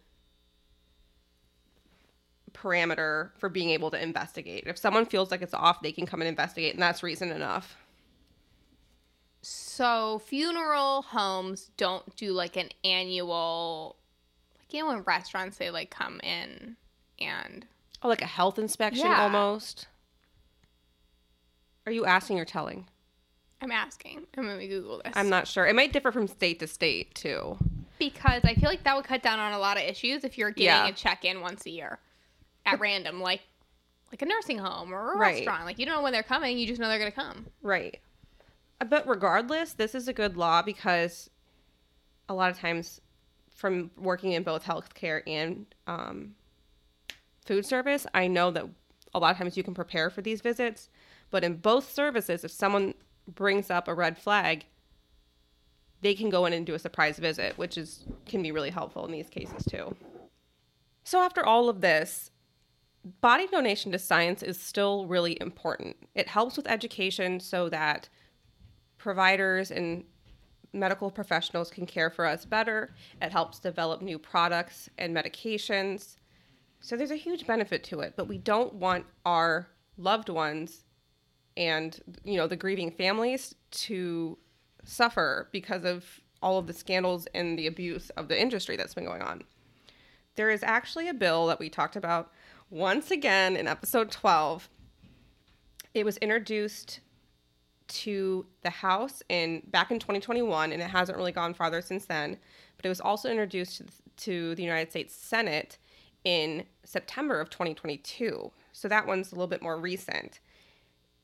parameter 2.63 3.31
for 3.39 3.49
being 3.49 3.71
able 3.71 3.91
to 3.91 4.03
investigate. 4.03 4.65
If 4.67 4.79
someone 4.79 5.05
feels 5.07 5.31
like 5.31 5.43
it's 5.43 5.55
off, 5.55 5.83
they 5.83 5.93
can 5.93 6.07
come 6.07 6.21
and 6.21 6.29
investigate, 6.29 6.75
and 6.75 6.83
that's 6.83 7.03
reason 7.03 7.31
enough. 7.33 7.77
So 9.43 10.21
funeral 10.21 11.03
homes 11.03 11.71
don't 11.77 12.15
do 12.17 12.33
like 12.33 12.57
an 12.57 12.69
annual, 12.85 13.97
like 14.59 14.73
you 14.73 14.81
know 14.81 14.89
when 14.89 15.03
restaurants 15.03 15.57
they 15.59 15.71
like 15.71 15.91
come 15.91 16.21
in 16.21 16.77
and 17.21 17.67
Oh, 18.05 18.09
like 18.09 18.23
a 18.23 18.27
health 18.27 18.59
inspection 18.59 19.07
Yeah. 19.07 19.23
almost? 19.23 19.87
Are 21.87 21.93
you 21.93 22.05
asking 22.05 22.39
or 22.41 22.45
telling? 22.45 22.87
I'm 23.61 23.71
asking. 23.73 24.27
I'm 24.37 24.45
gonna 24.45 24.67
Google 24.67 25.01
this. 25.05 25.13
I'm 25.17 25.29
not 25.29 25.47
sure. 25.49 25.67
It 25.67 25.75
might 25.77 25.93
differ 25.93 26.11
from 26.13 26.27
state 26.29 26.59
to 26.61 26.67
state, 26.67 27.15
too. 27.15 27.57
because 27.99 28.41
I 28.45 28.55
feel 28.55 28.69
like 28.69 28.83
that 28.83 28.97
would 28.97 29.05
cut 29.05 29.23
down 29.23 29.39
on 29.39 29.53
a 29.53 29.59
lot 29.59 29.77
of 29.77 29.85
issues 29.85 30.25
if 30.25 30.37
you're 30.37 30.51
getting 30.51 30.67
Yeah. 30.67 30.89
a 30.89 30.93
check 30.93 31.25
in 31.25 31.41
once 31.41 31.65
a 31.67 31.71
year 31.71 32.01
at 32.67 32.81
random, 32.81 33.21
like 33.21 33.41
like 34.11 34.23
a 34.23 34.27
nursing 34.27 34.59
home 34.59 34.93
or 34.93 35.13
a 35.15 35.17
Right. 35.17 35.37
restaurant. 35.37 35.65
Like 35.65 35.79
you 35.79 35.87
don't 35.87 35.97
know 35.97 36.03
when 36.03 36.13
they're 36.13 36.23
coming, 36.23 36.59
you 36.59 36.67
just 36.67 36.81
know 36.81 36.89
they're 36.89 36.99
gonna 36.99 37.11
come. 37.11 37.47
Right. 37.63 38.01
Uh, 38.81 38.85
But 38.85 39.07
regardless, 39.09 39.73
this 39.73 39.95
is 39.95 40.07
a 40.09 40.13
good 40.13 40.37
law 40.37 40.61
because 40.63 41.31
a 42.29 42.35
lot 42.35 42.51
of 42.51 42.59
times, 42.59 43.01
from 43.51 43.91
working 43.97 44.33
in 44.33 44.43
both 44.43 44.65
healthcare 44.65 45.23
and 45.27 45.67
um, 45.87 46.35
food 47.45 47.65
service, 47.67 48.07
I 48.15 48.27
know 48.27 48.51
that 48.51 48.67
a 49.15 49.19
lot 49.19 49.33
of 49.33 49.39
times 49.39 49.57
you 49.57 49.63
can 49.63 49.75
prepare 49.75 50.11
for 50.11 50.21
these 50.23 50.41
visits. 50.41 50.89
But 51.31 51.45
in 51.45 51.57
both 51.57 51.91
services, 51.93 52.45
if 52.45 52.51
someone 52.51 52.95
brings 53.27 53.71
up 53.71 53.89
a 53.89 53.95
red 53.95 54.19
flag, 54.19 54.67
they 56.03 56.15
can 56.15 56.29
go 56.29 56.45
in 56.47 56.53
and 56.53 56.67
do 56.67 56.75
a 56.75 56.79
surprise 56.79 57.19
visit, 57.19 57.57
which 57.57 57.79
is 57.79 58.05
can 58.27 58.43
be 58.43 58.53
really 58.53 58.71
helpful 58.71 59.07
in 59.07 59.13
these 59.13 59.29
cases 59.31 59.65
too. 59.65 59.95
So 61.05 61.21
after 61.23 61.45
all 61.45 61.69
of 61.69 61.81
this, 61.81 62.31
body 63.21 63.47
donation 63.47 63.93
to 63.93 63.99
science 63.99 64.43
is 64.43 64.61
still 64.61 65.07
really 65.07 65.37
important. 65.41 65.97
It 66.15 66.29
helps 66.29 66.57
with 66.57 66.69
education 66.69 67.41
so 67.41 67.69
that 67.69 68.09
providers 68.99 69.71
and 69.71 70.05
medical 70.73 71.11
professionals 71.11 71.71
can 71.71 71.87
care 71.87 72.11
for 72.11 72.27
us 72.27 72.45
better. 72.45 72.95
It 73.21 73.33
helps 73.33 73.59
develop 73.59 74.01
new 74.01 74.19
products 74.19 74.89
and 74.99 75.15
medications. 75.15 76.17
So 76.81 76.97
there's 76.97 77.11
a 77.11 77.17
huge 77.17 77.47
benefit 77.47 77.85
to 77.85 78.01
it, 78.01 78.15
but 78.17 78.29
we 78.29 78.39
don't 78.39 78.75
want 78.75 79.05
our 79.25 79.69
loved 79.99 80.29
ones 80.29 80.85
and 81.57 82.01
you 82.25 82.39
know 82.39 82.47
the 82.47 82.57
grieving 82.57 82.91
families 82.91 83.55
to 83.71 84.39
suffer 84.85 85.49
because 85.53 85.85
of 85.85 86.05
all 86.43 86.59
of 86.59 86.67
the 86.67 86.73
scandals 86.73 87.27
and 87.35 87.59
the 87.59 87.67
abuse 87.67 88.11
of 88.11 88.29
the 88.29 88.41
industry 88.41 88.77
that's 88.77 88.95
been 88.95 89.05
going 89.05 89.23
on. 89.23 89.45
There 90.35 90.51
is 90.51 90.63
actually 90.63 91.09
a 91.09 91.15
bill 91.15 91.47
that 91.47 91.61
we 91.61 91.69
talked 91.69 91.95
about 91.95 92.33
once 92.73 93.11
again 93.11 93.55
in 93.55 93.69
episode 93.69 94.11
12. 94.11 94.71
It 95.93 96.07
was 96.07 96.17
introduced 96.17 97.01
to 97.89 98.47
the 98.63 98.71
House 98.71 99.23
in 99.29 99.63
back 99.67 99.91
in 99.91 99.99
2021 99.99 100.73
and 100.73 100.81
it 100.81 100.89
hasn't 100.89 101.19
really 101.19 101.33
gone 101.33 101.53
farther 101.53 101.83
since 101.83 102.07
then, 102.07 102.39
but 102.79 102.87
it 102.87 102.89
was 102.89 103.01
also 103.01 103.29
introduced 103.29 103.77
to, 103.77 103.85
to 104.25 104.55
the 104.55 104.63
United 104.63 104.91
States 104.91 105.15
Senate 105.15 105.77
in 106.25 106.65
September 106.83 107.41
of 107.41 107.51
2022. 107.51 108.51
So 108.73 108.89
that 108.89 109.07
one's 109.07 109.33
a 109.33 109.35
little 109.35 109.49
bit 109.49 109.61
more 109.61 109.79
recent. 109.79 110.41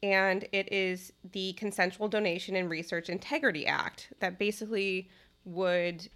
And 0.03 0.46
it 0.53 0.70
is 0.70 1.14
the 1.32 1.55
Consensual 1.55 2.09
Donation 2.09 2.57
and 2.57 2.68
Research 2.68 3.09
Integrity 3.09 3.66
Act 3.66 4.12
that 4.20 4.38
basically 4.38 5.09
would 5.46 6.11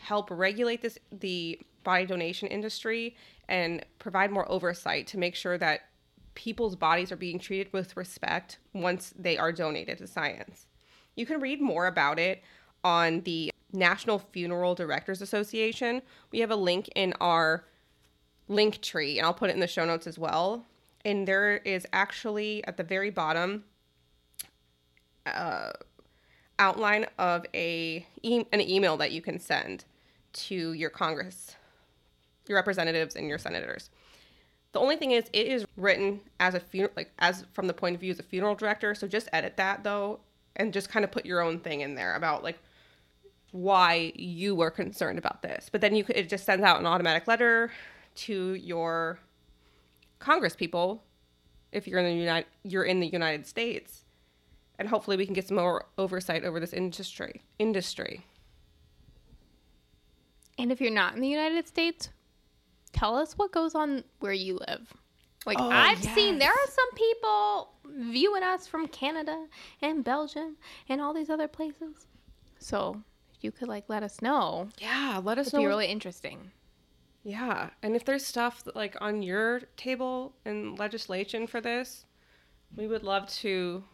help 0.00 0.30
regulate 0.30 0.82
this 0.82 0.98
the 1.12 1.58
body 1.84 2.06
donation 2.06 2.48
industry 2.48 3.16
and 3.48 3.84
provide 3.98 4.30
more 4.30 4.50
oversight 4.50 5.06
to 5.08 5.18
make 5.18 5.34
sure 5.34 5.58
that 5.58 5.80
people's 6.34 6.76
bodies 6.76 7.10
are 7.10 7.16
being 7.16 7.38
treated 7.38 7.72
with 7.72 7.96
respect 7.96 8.58
once 8.72 9.12
they 9.18 9.36
are 9.36 9.52
donated 9.52 9.98
to 9.98 10.06
science. 10.06 10.66
You 11.16 11.26
can 11.26 11.40
read 11.40 11.60
more 11.60 11.86
about 11.86 12.18
it 12.18 12.42
on 12.84 13.20
the 13.22 13.50
National 13.72 14.18
Funeral 14.18 14.74
Directors 14.74 15.20
Association. 15.20 16.02
We 16.30 16.40
have 16.40 16.50
a 16.50 16.56
link 16.56 16.88
in 16.94 17.14
our 17.20 17.64
link 18.48 18.80
tree, 18.80 19.18
and 19.18 19.26
I'll 19.26 19.34
put 19.34 19.50
it 19.50 19.54
in 19.54 19.60
the 19.60 19.66
show 19.66 19.84
notes 19.84 20.06
as 20.06 20.18
well. 20.18 20.66
And 21.04 21.26
there 21.26 21.58
is 21.58 21.86
actually 21.92 22.64
at 22.64 22.76
the 22.76 22.82
very 22.82 23.10
bottom 23.10 23.64
uh, 25.26 25.70
outline 26.58 27.06
of 27.18 27.46
a 27.54 28.06
e- 28.22 28.44
an 28.52 28.60
email 28.60 28.96
that 28.98 29.12
you 29.12 29.22
can 29.22 29.38
send 29.38 29.84
to 30.32 30.72
your 30.72 30.90
Congress, 30.90 31.56
your 32.46 32.56
representatives, 32.56 33.16
and 33.16 33.28
your 33.28 33.38
senators. 33.38 33.90
The 34.72 34.80
only 34.80 34.96
thing 34.96 35.10
is, 35.10 35.24
it 35.32 35.46
is 35.46 35.66
written 35.76 36.20
as 36.38 36.54
a 36.54 36.60
funeral, 36.60 36.92
like 36.96 37.10
as 37.18 37.44
from 37.52 37.66
the 37.66 37.74
point 37.74 37.96
of 37.96 38.00
view 38.00 38.12
as 38.12 38.20
a 38.20 38.24
funeral 38.24 38.54
director. 38.54 38.94
So 38.94 39.08
just 39.08 39.28
edit 39.32 39.56
that 39.56 39.82
though, 39.82 40.20
and 40.56 40.72
just 40.72 40.88
kind 40.88 41.04
of 41.04 41.10
put 41.10 41.26
your 41.26 41.40
own 41.40 41.58
thing 41.58 41.80
in 41.80 41.94
there 41.94 42.14
about 42.14 42.44
like 42.44 42.58
why 43.52 44.12
you 44.14 44.54
were 44.54 44.70
concerned 44.70 45.18
about 45.18 45.42
this. 45.42 45.68
But 45.70 45.80
then 45.80 45.96
you 45.96 46.04
could, 46.04 46.16
it 46.16 46.28
just 46.28 46.44
sends 46.44 46.64
out 46.64 46.78
an 46.78 46.86
automatic 46.86 47.26
letter 47.26 47.72
to 48.16 48.54
your 48.54 49.18
Congress 50.18 50.54
people 50.54 51.02
if 51.72 51.88
you're 51.88 51.98
in 51.98 52.04
the 52.04 52.20
United 52.20 52.46
you're 52.62 52.84
in 52.84 53.00
the 53.00 53.06
United 53.08 53.46
States, 53.46 54.04
and 54.78 54.88
hopefully 54.88 55.16
we 55.16 55.24
can 55.24 55.34
get 55.34 55.48
some 55.48 55.56
more 55.56 55.86
oversight 55.98 56.44
over 56.44 56.60
this 56.60 56.72
industry 56.72 57.42
industry. 57.58 58.24
And 60.60 60.70
if 60.72 60.80
you're 60.80 60.90
not 60.90 61.14
in 61.14 61.20
the 61.20 61.28
United 61.28 61.66
States, 61.66 62.10
tell 62.92 63.16
us 63.16 63.34
what 63.38 63.52
goes 63.52 63.74
on 63.74 64.04
where 64.20 64.32
you 64.32 64.58
live. 64.68 64.92
Like 65.46 65.58
Oh, 65.58 65.70
I've 65.70 66.02
seen 66.02 66.38
there 66.38 66.50
are 66.50 66.70
some 66.70 66.90
people 66.94 67.72
viewing 68.12 68.42
us 68.42 68.66
from 68.66 68.86
Canada 68.88 69.46
and 69.80 70.04
Belgium 70.04 70.56
and 70.88 71.00
all 71.00 71.14
these 71.14 71.30
other 71.30 71.48
places. 71.48 72.06
So 72.58 73.02
you 73.40 73.50
could 73.50 73.68
like 73.68 73.84
let 73.88 74.02
us 74.02 74.20
know, 74.20 74.68
Yeah, 74.78 75.20
let 75.22 75.38
us 75.38 75.46
it'd 75.48 75.54
know. 75.54 75.60
be 75.60 75.66
really 75.66 75.86
interesting. 75.86 76.50
Yeah, 77.22 77.70
and 77.82 77.96
if 77.96 78.04
there's 78.04 78.24
stuff 78.24 78.64
that, 78.64 78.76
like 78.76 78.96
on 79.00 79.22
your 79.22 79.60
table 79.76 80.34
in 80.46 80.74
legislation 80.76 81.46
for 81.46 81.60
this, 81.60 82.04
we 82.76 82.86
would 82.86 83.02
love 83.02 83.28
to. 83.40 83.84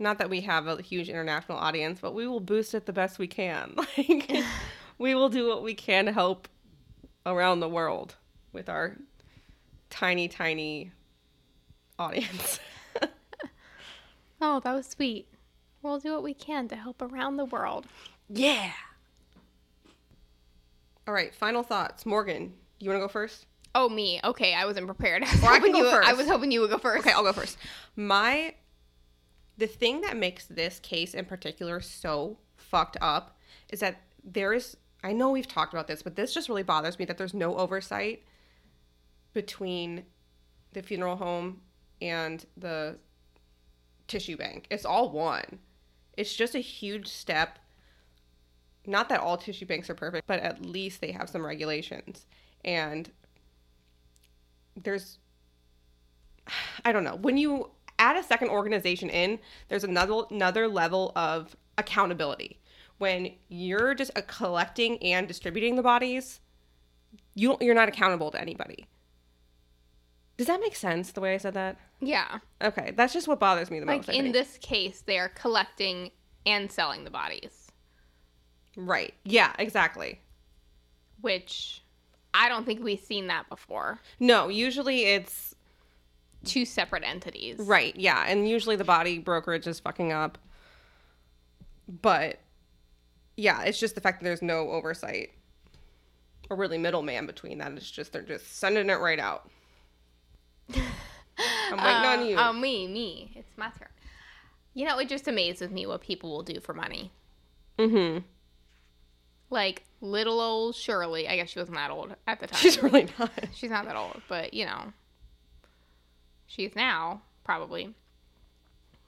Not 0.00 0.18
that 0.18 0.28
we 0.28 0.40
have 0.40 0.66
a 0.66 0.82
huge 0.82 1.08
international 1.08 1.58
audience, 1.58 2.00
but 2.00 2.14
we 2.14 2.26
will 2.26 2.40
boost 2.40 2.74
it 2.74 2.86
the 2.86 2.92
best 2.92 3.18
we 3.18 3.26
can. 3.28 3.76
Like, 3.96 4.30
we 4.98 5.14
will 5.14 5.28
do 5.28 5.48
what 5.48 5.62
we 5.62 5.74
can 5.74 6.06
to 6.06 6.12
help 6.12 6.48
around 7.26 7.60
the 7.60 7.68
world 7.68 8.16
with 8.52 8.68
our 8.68 8.96
tiny, 9.90 10.28
tiny 10.28 10.92
audience. 11.98 12.60
Oh, 14.40 14.60
that 14.60 14.74
was 14.74 14.86
sweet. 14.86 15.26
We'll 15.80 15.98
do 16.00 16.12
what 16.12 16.22
we 16.22 16.34
can 16.34 16.68
to 16.68 16.76
help 16.76 17.00
around 17.00 17.36
the 17.38 17.46
world. 17.46 17.86
yeah. 18.28 18.72
All 21.06 21.14
right, 21.14 21.34
final 21.34 21.62
thoughts. 21.62 22.04
Morgan, 22.04 22.52
you 22.78 22.90
want 22.90 23.00
to 23.00 23.04
go 23.04 23.08
first? 23.08 23.46
Oh, 23.74 23.88
me. 23.88 24.20
Okay, 24.22 24.52
I 24.54 24.66
wasn't 24.66 24.86
prepared. 24.86 25.22
I 25.26 25.30
was, 25.32 25.42
Or 25.42 25.48
I 25.48 25.60
can 25.60 25.60
hoping 25.60 25.72
go 25.72 25.90
you, 25.90 25.96
I 26.04 26.12
was 26.12 26.26
hoping 26.28 26.52
you 26.52 26.60
would 26.60 26.70
go 26.70 26.78
first. 26.78 27.06
Okay, 27.06 27.12
I'll 27.14 27.22
go 27.22 27.32
first. 27.32 27.56
My 27.96 28.54
the 29.56 29.66
thing 29.66 30.00
that 30.02 30.16
makes 30.16 30.46
this 30.46 30.78
case 30.80 31.14
in 31.14 31.24
particular 31.24 31.80
so 31.80 32.36
fucked 32.56 32.96
up 33.00 33.38
is 33.70 33.80
that 33.80 34.00
there 34.22 34.52
is 34.52 34.76
I 35.04 35.12
know 35.12 35.30
we've 35.30 35.46
talked 35.46 35.74
about 35.74 35.86
this, 35.86 36.02
but 36.02 36.16
this 36.16 36.32
just 36.32 36.48
really 36.48 36.62
bothers 36.62 36.98
me 36.98 37.04
that 37.04 37.18
there's 37.18 37.34
no 37.34 37.56
oversight 37.56 38.24
between 39.34 40.04
the 40.72 40.82
funeral 40.82 41.16
home 41.16 41.60
and 42.00 42.44
the 42.56 42.96
tissue 44.08 44.38
bank. 44.38 44.66
It's 44.70 44.86
all 44.86 45.10
one. 45.10 45.58
It's 46.16 46.34
just 46.34 46.54
a 46.54 46.60
huge 46.60 47.06
step. 47.06 47.58
Not 48.86 49.10
that 49.10 49.20
all 49.20 49.36
tissue 49.36 49.66
banks 49.66 49.90
are 49.90 49.94
perfect, 49.94 50.26
but 50.26 50.40
at 50.40 50.64
least 50.64 51.02
they 51.02 51.12
have 51.12 51.28
some 51.28 51.44
regulations. 51.44 52.26
And 52.64 53.10
there's 54.82 55.18
I 56.84 56.92
don't 56.92 57.04
know. 57.04 57.16
When 57.16 57.36
you 57.36 57.70
add 57.98 58.16
a 58.16 58.22
second 58.22 58.48
organization 58.48 59.10
in, 59.10 59.38
there's 59.68 59.84
another 59.84 60.22
another 60.30 60.66
level 60.66 61.12
of 61.14 61.56
accountability. 61.76 62.58
When 62.98 63.32
you're 63.48 63.94
just 63.94 64.12
collecting 64.26 65.02
and 65.02 65.26
distributing 65.26 65.76
the 65.76 65.82
bodies, 65.82 66.40
you 67.34 67.48
don't, 67.48 67.62
you're 67.62 67.74
not 67.74 67.88
accountable 67.88 68.30
to 68.30 68.40
anybody. 68.40 68.86
Does 70.36 70.46
that 70.48 70.60
make 70.60 70.74
sense 70.74 71.12
the 71.12 71.20
way 71.20 71.34
I 71.34 71.38
said 71.38 71.54
that? 71.54 71.76
Yeah. 72.00 72.38
Okay, 72.62 72.92
that's 72.96 73.12
just 73.12 73.28
what 73.28 73.38
bothers 73.38 73.70
me 73.70 73.78
the 73.80 73.86
Like 73.86 73.98
most. 73.98 74.10
I 74.10 74.14
in 74.14 74.32
this 74.32 74.58
case, 74.58 75.02
they 75.06 75.18
are 75.18 75.28
collecting 75.28 76.10
and 76.46 76.70
selling 76.70 77.04
the 77.04 77.10
bodies, 77.10 77.68
right? 78.76 79.14
Yeah, 79.24 79.52
exactly. 79.58 80.20
which 81.20 81.82
I 82.34 82.48
don't 82.48 82.66
think 82.66 82.82
we've 82.82 83.00
seen 83.00 83.28
that 83.28 83.48
before. 83.48 84.00
No, 84.20 84.48
usually 84.48 85.04
it's 85.04 85.54
Two 86.44 86.64
separate 86.66 87.04
entities. 87.04 87.58
right. 87.60 87.94
Yeah, 87.96 88.24
and 88.26 88.46
usually 88.48 88.76
the 88.76 88.84
body 88.84 89.18
brokerage 89.18 89.66
is 89.66 89.80
fucking 89.80 90.12
up. 90.12 90.36
But 92.02 92.40
yeah, 93.36 93.62
it's 93.62 93.78
just 93.78 93.94
the 93.94 94.00
fact 94.00 94.20
that 94.20 94.24
there's 94.24 94.42
no 94.42 94.70
oversight 94.70 95.30
or 96.50 96.56
really 96.56 96.78
middleman 96.78 97.26
between 97.26 97.58
that. 97.58 97.72
It's 97.72 97.90
just 97.90 98.12
they're 98.12 98.22
just 98.22 98.58
sending 98.58 98.90
it 98.90 99.00
right 99.00 99.18
out. 99.18 99.48
I'm 100.74 101.78
waiting 101.78 102.20
on 102.22 102.26
you. 102.26 102.36
Oh, 102.36 102.52
me, 102.52 102.86
me. 102.86 103.32
It's 103.34 103.56
my 103.56 103.68
turn. 103.78 103.88
You 104.74 104.86
know, 104.86 104.98
it 104.98 105.08
just 105.08 105.28
amazes 105.28 105.70
me 105.70 105.86
what 105.86 106.00
people 106.00 106.30
will 106.30 106.42
do 106.42 106.60
for 106.60 106.74
money. 106.74 107.12
mm-hmm. 107.78 108.18
Like 109.50 109.84
little 110.00 110.40
old 110.40 110.74
Shirley. 110.74 111.28
I 111.28 111.36
guess 111.36 111.50
she 111.50 111.58
wasn't 111.58 111.76
that 111.76 111.90
old 111.90 112.14
at 112.26 112.40
the 112.40 112.46
time. 112.46 112.60
She's 112.60 112.82
really 112.82 113.08
not. 113.18 113.30
She's 113.52 113.70
not 113.70 113.84
that 113.84 113.96
old, 113.96 114.20
but 114.28 114.52
you 114.54 114.64
know, 114.66 114.92
she's 116.46 116.74
now 116.74 117.22
probably 117.44 117.94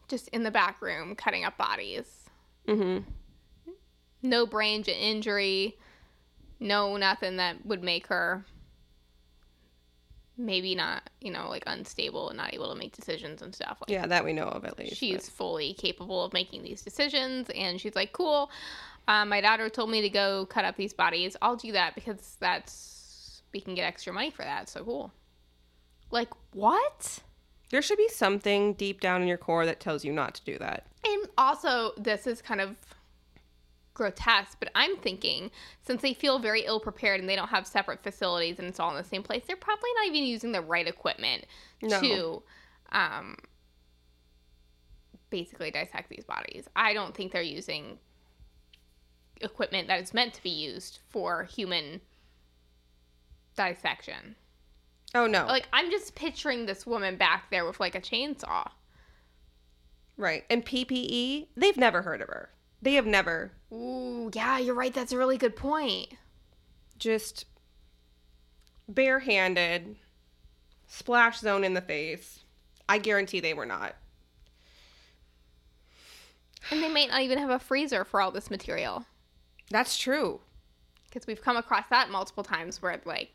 just 0.09 0.29
in 0.29 0.43
the 0.45 0.51
back 0.51 0.81
room 0.81 1.17
cutting 1.17 1.45
up 1.45 1.57
bodies. 1.57 2.05
Mm-hmm. 2.69 3.09
No 4.29 4.47
brain 4.47 4.83
injury, 4.85 5.77
no 6.61 6.97
nothing 6.97 7.37
that 7.37 7.65
would 7.67 7.83
make 7.83 8.07
her 8.09 8.45
maybe 10.39 10.75
not, 10.75 11.09
you 11.21 11.31
know, 11.31 11.49
like 11.49 11.63
unstable 11.67 12.29
and 12.29 12.37
not 12.37 12.53
able 12.53 12.69
to 12.71 12.79
make 12.79 12.95
decisions 12.95 13.41
and 13.41 13.55
stuff. 13.55 13.79
Like, 13.81 13.89
Yeah, 13.91 14.07
that 14.07 14.23
we 14.25 14.35
know 14.35 14.45
of 14.45 14.65
at 14.67 14.79
least. 14.79 14.97
she's 14.97 15.29
fully 15.31 15.73
capable 15.75 16.25
of 16.25 16.33
making 16.35 16.63
these 16.63 16.83
decisions 16.83 17.49
and 17.55 17.81
she's 17.81 17.95
like 17.97 18.13
cool 18.13 18.51
um, 19.09 19.29
my 19.29 19.41
daughter 19.41 19.69
told 19.71 19.89
me 19.89 20.03
to 20.03 20.09
go 20.11 20.45
cut 20.47 20.65
up 20.65 20.77
these 20.77 20.93
bodies 20.93 21.37
i'll 21.41 21.57
do 21.57 21.73
that 21.73 21.95
because 21.95 22.37
that's 22.41 23.43
we 23.55 23.61
can 23.61 23.75
get 23.75 23.85
extra 23.85 24.13
money 24.13 24.31
for 24.31 24.43
that 24.43 24.69
so 24.69 24.85
cool 24.85 25.11
like 26.11 26.29
what 26.53 27.21
There 27.71 27.81
should 27.81 27.99
be 27.99 28.09
something 28.09 28.75
deep 28.75 29.01
down 29.01 29.23
in 29.23 29.29
your 29.29 29.39
core 29.39 29.65
that 29.65 29.81
tells 29.81 30.05
you 30.05 30.13
not 30.13 30.35
to 30.35 30.45
do 30.45 30.59
that. 30.59 30.87
and 31.07 31.29
also 31.39 31.93
this 31.97 32.27
is 32.27 32.43
kind 32.43 32.61
of 32.61 32.77
grotesque 33.97 34.57
but 34.61 34.71
i'm 34.75 34.97
thinking 34.99 35.51
since 35.83 36.03
they 36.03 36.13
feel 36.13 36.39
very 36.39 36.63
ill 36.67 36.79
prepared 36.79 37.19
and 37.19 37.29
they 37.29 37.35
don't 37.35 37.49
have 37.49 37.67
separate 37.67 38.03
facilities 38.03 38.59
and 38.59 38.69
it's 38.69 38.79
all 38.79 38.91
in 38.91 38.97
the 38.97 39.03
same 39.09 39.23
place 39.23 39.43
they're 39.47 39.57
probably 39.57 39.89
not 39.97 40.07
even 40.07 40.23
using 40.25 40.53
the 40.53 40.61
right 40.61 40.87
equipment 40.87 41.47
No. 41.83 42.01
to 42.01 42.43
um 42.93 43.37
basically 45.31 45.71
dissect 45.71 46.11
these 46.11 46.25
bodies 46.25 46.69
i 46.77 46.93
don't 46.93 47.15
think 47.15 47.33
they're 47.33 47.43
using 47.43 47.99
equipment 49.41 49.89
that 49.89 50.01
is 50.01 50.13
meant 50.15 50.35
to 50.35 50.43
be 50.43 50.51
used 50.51 50.99
for 51.09 51.45
human 51.45 52.01
dissection 53.57 54.37
Oh 55.15 55.27
no. 55.27 55.47
like 55.47 55.67
i'm 55.73 55.91
just 55.91 56.15
picturing 56.15 56.67
this 56.67 56.87
woman 56.87 57.17
back 57.17 57.51
there 57.51 57.65
with 57.65 57.81
like 57.81 57.95
a 57.95 58.01
chainsaw 58.01 58.69
right. 60.19 60.45
And 60.49 60.65
PPE, 60.65 61.49
they've 61.57 61.77
never 61.77 62.01
heard 62.01 62.23
of 62.23 62.29
her. 62.29 62.49
They 62.81 62.95
have 62.95 63.05
never 63.05 63.53
ooh 63.73 64.31
yeah 64.35 64.59
you're 64.59 64.75
right 64.75 64.95
that's 64.95 65.13
a 65.13 65.19
really 65.19 65.37
good 65.37 65.57
point 65.57 66.09
just 66.99 67.47
barehanded 68.89 69.97
splash 70.87 71.41
zone 71.41 71.65
in 71.65 71.75
the 71.75 71.81
face. 71.81 72.41
I 72.89 72.99
guarantee 72.99 73.41
they 73.41 73.55
were 73.55 73.67
not. 73.67 73.97
And 76.71 76.83
they 76.83 76.93
might 76.93 77.11
not 77.11 77.23
even 77.23 77.39
have 77.39 77.51
a 77.51 77.59
freezer 77.59 78.05
for 78.05 78.21
all 78.21 78.31
this 78.31 78.51
material. 78.51 79.05
That's 79.71 79.99
true. 79.99 80.41
Because 81.05 81.27
we've 81.27 81.43
come 81.43 81.57
across 81.57 81.85
that 81.91 82.11
multiple 82.11 82.43
times 82.43 82.83
where, 82.83 83.01
like, 83.05 83.31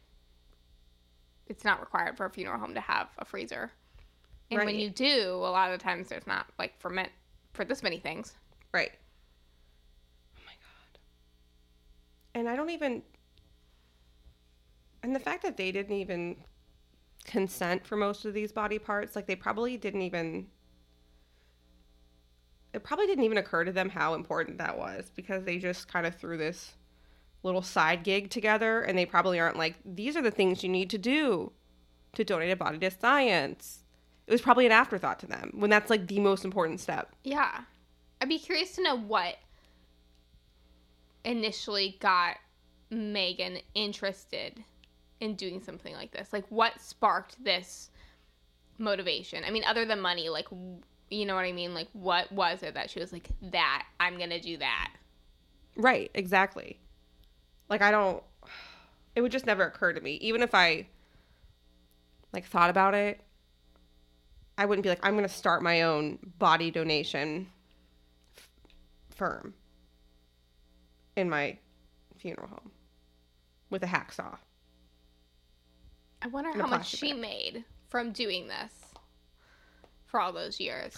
it's 1.47 1.63
not 1.63 1.79
required 1.79 2.17
for 2.17 2.25
a 2.25 2.29
funeral 2.29 2.59
home 2.59 2.73
to 2.73 2.81
have 2.81 3.07
a 3.17 3.25
freezer. 3.25 3.71
And 4.49 4.65
when 4.65 4.75
you 4.75 4.89
do, 4.89 5.35
a 5.35 5.51
lot 5.51 5.71
of 5.71 5.79
the 5.79 5.83
times 5.83 6.09
there's 6.09 6.27
not 6.27 6.45
like 6.59 6.77
for 6.77 6.89
meant 6.89 7.11
for 7.53 7.63
this 7.63 7.81
many 7.81 7.99
things. 7.99 8.33
Right. 8.73 8.91
Oh 10.37 10.41
my 10.45 10.51
god. 10.51 10.99
And 12.33 12.47
I 12.47 12.55
don't 12.55 12.69
even 12.69 13.03
and 15.03 15.15
the 15.15 15.19
fact 15.19 15.43
that 15.43 15.57
they 15.57 15.71
didn't 15.71 15.95
even 15.95 16.37
consent 17.25 17.85
for 17.85 17.95
most 17.95 18.25
of 18.25 18.33
these 18.33 18.51
body 18.51 18.79
parts, 18.79 19.15
like 19.15 19.27
they 19.27 19.35
probably 19.35 19.77
didn't 19.77 20.01
even 20.01 20.47
it 22.73 22.83
probably 22.83 23.05
didn't 23.05 23.25
even 23.25 23.37
occur 23.37 23.65
to 23.65 23.71
them 23.71 23.89
how 23.89 24.13
important 24.13 24.57
that 24.57 24.77
was 24.77 25.11
because 25.15 25.43
they 25.43 25.57
just 25.57 25.87
kind 25.87 26.05
of 26.05 26.15
threw 26.15 26.37
this 26.37 26.73
little 27.43 27.61
side 27.61 28.03
gig 28.03 28.29
together 28.29 28.81
and 28.81 28.97
they 28.97 29.05
probably 29.05 29.39
aren't 29.39 29.57
like 29.57 29.75
these 29.83 30.15
are 30.15 30.21
the 30.21 30.31
things 30.31 30.63
you 30.63 30.69
need 30.69 30.89
to 30.89 30.97
do 30.97 31.51
to 32.13 32.23
donate 32.23 32.51
a 32.51 32.55
body 32.55 32.77
to 32.77 32.91
science. 32.91 33.79
It 34.27 34.31
was 34.31 34.41
probably 34.41 34.65
an 34.65 34.71
afterthought 34.71 35.19
to 35.19 35.27
them 35.27 35.51
when 35.55 35.69
that's 35.69 35.89
like 35.89 36.07
the 36.07 36.19
most 36.19 36.45
important 36.45 36.79
step. 36.79 37.13
Yeah. 37.23 37.61
I'd 38.21 38.29
be 38.29 38.39
curious 38.39 38.75
to 38.75 38.83
know 38.83 38.95
what 38.95 39.37
initially 41.23 41.97
got 41.99 42.37
Megan 42.89 43.59
interested 43.73 44.63
in 45.19 45.35
doing 45.35 45.61
something 45.61 45.93
like 45.93 46.11
this. 46.11 46.33
Like, 46.33 46.45
what 46.49 46.79
sparked 46.81 47.43
this 47.43 47.89
motivation? 48.77 49.43
I 49.45 49.51
mean, 49.51 49.63
other 49.65 49.85
than 49.85 50.01
money, 50.01 50.29
like, 50.29 50.47
you 51.09 51.25
know 51.25 51.35
what 51.35 51.45
I 51.45 51.51
mean? 51.51 51.73
Like, 51.73 51.87
what 51.93 52.31
was 52.31 52.63
it 52.63 52.73
that 52.73 52.89
she 52.89 52.99
was 52.99 53.13
like, 53.13 53.29
that, 53.51 53.85
I'm 53.99 54.17
going 54.17 54.31
to 54.31 54.41
do 54.41 54.57
that? 54.57 54.91
Right, 55.75 56.11
exactly. 56.13 56.79
Like 57.69 57.81
I 57.81 57.91
don't 57.91 58.21
it 59.15 59.21
would 59.21 59.31
just 59.31 59.45
never 59.45 59.63
occur 59.63 59.93
to 59.93 60.01
me. 60.01 60.15
Even 60.15 60.41
if 60.41 60.53
I 60.53 60.87
like 62.33 62.45
thought 62.45 62.69
about 62.69 62.93
it, 62.93 63.19
I 64.57 64.65
wouldn't 64.65 64.83
be 64.83 64.89
like 64.89 65.03
I'm 65.03 65.13
going 65.13 65.27
to 65.27 65.33
start 65.33 65.63
my 65.63 65.81
own 65.81 66.19
body 66.37 66.71
donation 66.71 67.47
f- 68.37 68.49
firm 69.09 69.53
in 71.15 71.29
my 71.29 71.57
funeral 72.17 72.47
home 72.49 72.71
with 73.69 73.83
a 73.83 73.87
hacksaw. 73.87 74.37
I 76.21 76.27
wonder 76.27 76.51
how 76.59 76.67
much 76.67 76.87
she 76.89 77.11
bag. 77.13 77.21
made 77.21 77.63
from 77.89 78.11
doing 78.11 78.47
this 78.47 78.71
for 80.05 80.19
all 80.19 80.31
those 80.31 80.59
years. 80.59 80.95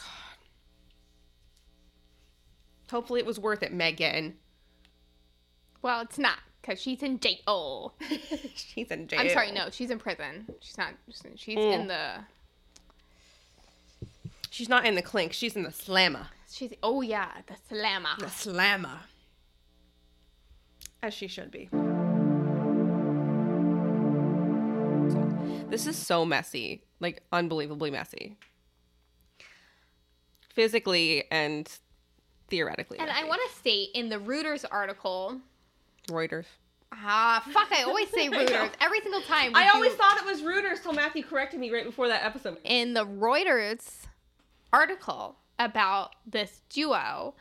Hopefully 2.92 3.20
it 3.20 3.26
was 3.26 3.40
worth 3.40 3.64
it, 3.64 3.74
Megan. 3.74 4.36
Well, 5.82 6.02
it's 6.02 6.20
not 6.20 6.38
because 6.62 6.80
she's 6.80 7.02
in 7.02 7.20
jail. 7.20 7.94
She's 8.56 8.90
in 8.92 9.08
jail. 9.08 9.20
I'm 9.20 9.30
sorry, 9.30 9.52
no, 9.52 9.70
she's 9.70 9.90
in 9.92 10.00
prison. 10.00 10.46
She's 10.62 10.78
not. 10.78 10.94
She's 11.36 11.58
Mm. 11.58 11.74
in 11.82 11.88
the. 11.88 12.20
She's 14.50 14.70
not 14.70 14.86
in 14.86 14.96
the 14.96 15.02
clink, 15.02 15.34
she's 15.34 15.56
in 15.56 15.64
the 15.64 15.72
slammer. 15.72 16.28
She's. 16.50 16.74
Oh 16.84 17.02
yeah, 17.02 17.32
the 17.48 17.56
slammer. 17.68 18.10
The 18.20 18.30
slammer. 18.30 19.00
As 21.04 21.14
she 21.14 21.28
should 21.28 21.52
be. 21.52 21.70
This 25.70 25.86
is 25.86 25.98
so 25.98 26.24
messy. 26.26 26.84
Like, 27.02 27.24
unbelievably 27.32 27.92
messy. 27.92 28.38
Physically 30.54 31.26
and 31.30 31.70
theoretically. 32.48 33.00
And 33.00 33.10
I 33.10 33.26
want 33.26 33.42
to 33.50 33.56
state 33.58 33.90
in 33.94 34.08
the 34.08 34.18
Reuters 34.18 34.64
article. 34.72 35.42
Reuters. 36.08 36.46
Ah, 36.94 37.44
fuck! 37.52 37.68
I 37.72 37.84
always 37.84 38.08
say 38.10 38.30
Reuters 38.32 38.70
every 38.80 39.02
single 39.02 39.22
time. 39.24 39.52
we 39.54 39.60
I 39.60 39.70
always 39.70 39.94
thought 39.94 40.18
it 40.18 40.26
was 40.26 40.42
Reuters 40.42 40.82
till 40.84 40.94
Matthew 40.94 41.24
corrected 41.24 41.60
me 41.60 41.72
right 41.72 41.86
before 41.86 42.08
that 42.08 42.24
episode. 42.24 42.60
in 42.64 42.94
the 42.94 43.06
Reuters 43.06 44.06
article 44.72 45.36
about 45.60 46.16
this 46.26 46.62
duo. 46.70 47.34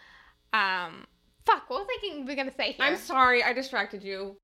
Um, 0.55 1.07
fuck. 1.47 1.69
What 1.69 1.81
was 1.81 1.89
I 1.91 2.01
thinking 2.01 2.27
we 2.27 2.33
are 2.33 2.37
gonna 2.37 2.53
say 2.53 2.73
here? 2.73 2.87
I'm 2.87 2.97
sorry, 2.97 3.43
I 3.43 3.53
distracted 3.53 4.03
you. 4.03 4.37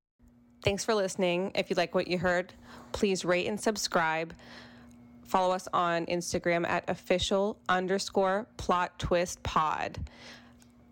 Thanks 0.64 0.84
for 0.84 0.94
listening. 0.94 1.52
If 1.54 1.70
you 1.70 1.76
like 1.76 1.94
what 1.94 2.08
you 2.08 2.18
heard, 2.18 2.52
please 2.92 3.24
rate 3.24 3.46
and 3.46 3.60
subscribe. 3.60 4.34
Follow 5.24 5.54
us 5.54 5.68
on 5.72 6.06
Instagram 6.06 6.66
at 6.66 6.88
official 6.88 7.58
underscore 7.68 8.46
plot 8.56 8.98
twist 8.98 9.42
pod. 9.42 9.98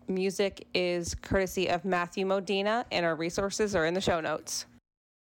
Music 0.07 0.65
is 0.73 1.15
courtesy 1.15 1.69
of 1.69 1.83
Matthew 1.83 2.25
Modena, 2.25 2.85
and 2.91 3.05
our 3.05 3.15
resources 3.15 3.75
are 3.75 3.85
in 3.85 3.93
the 3.93 3.99
show 3.99 4.21
notes. 4.21 4.65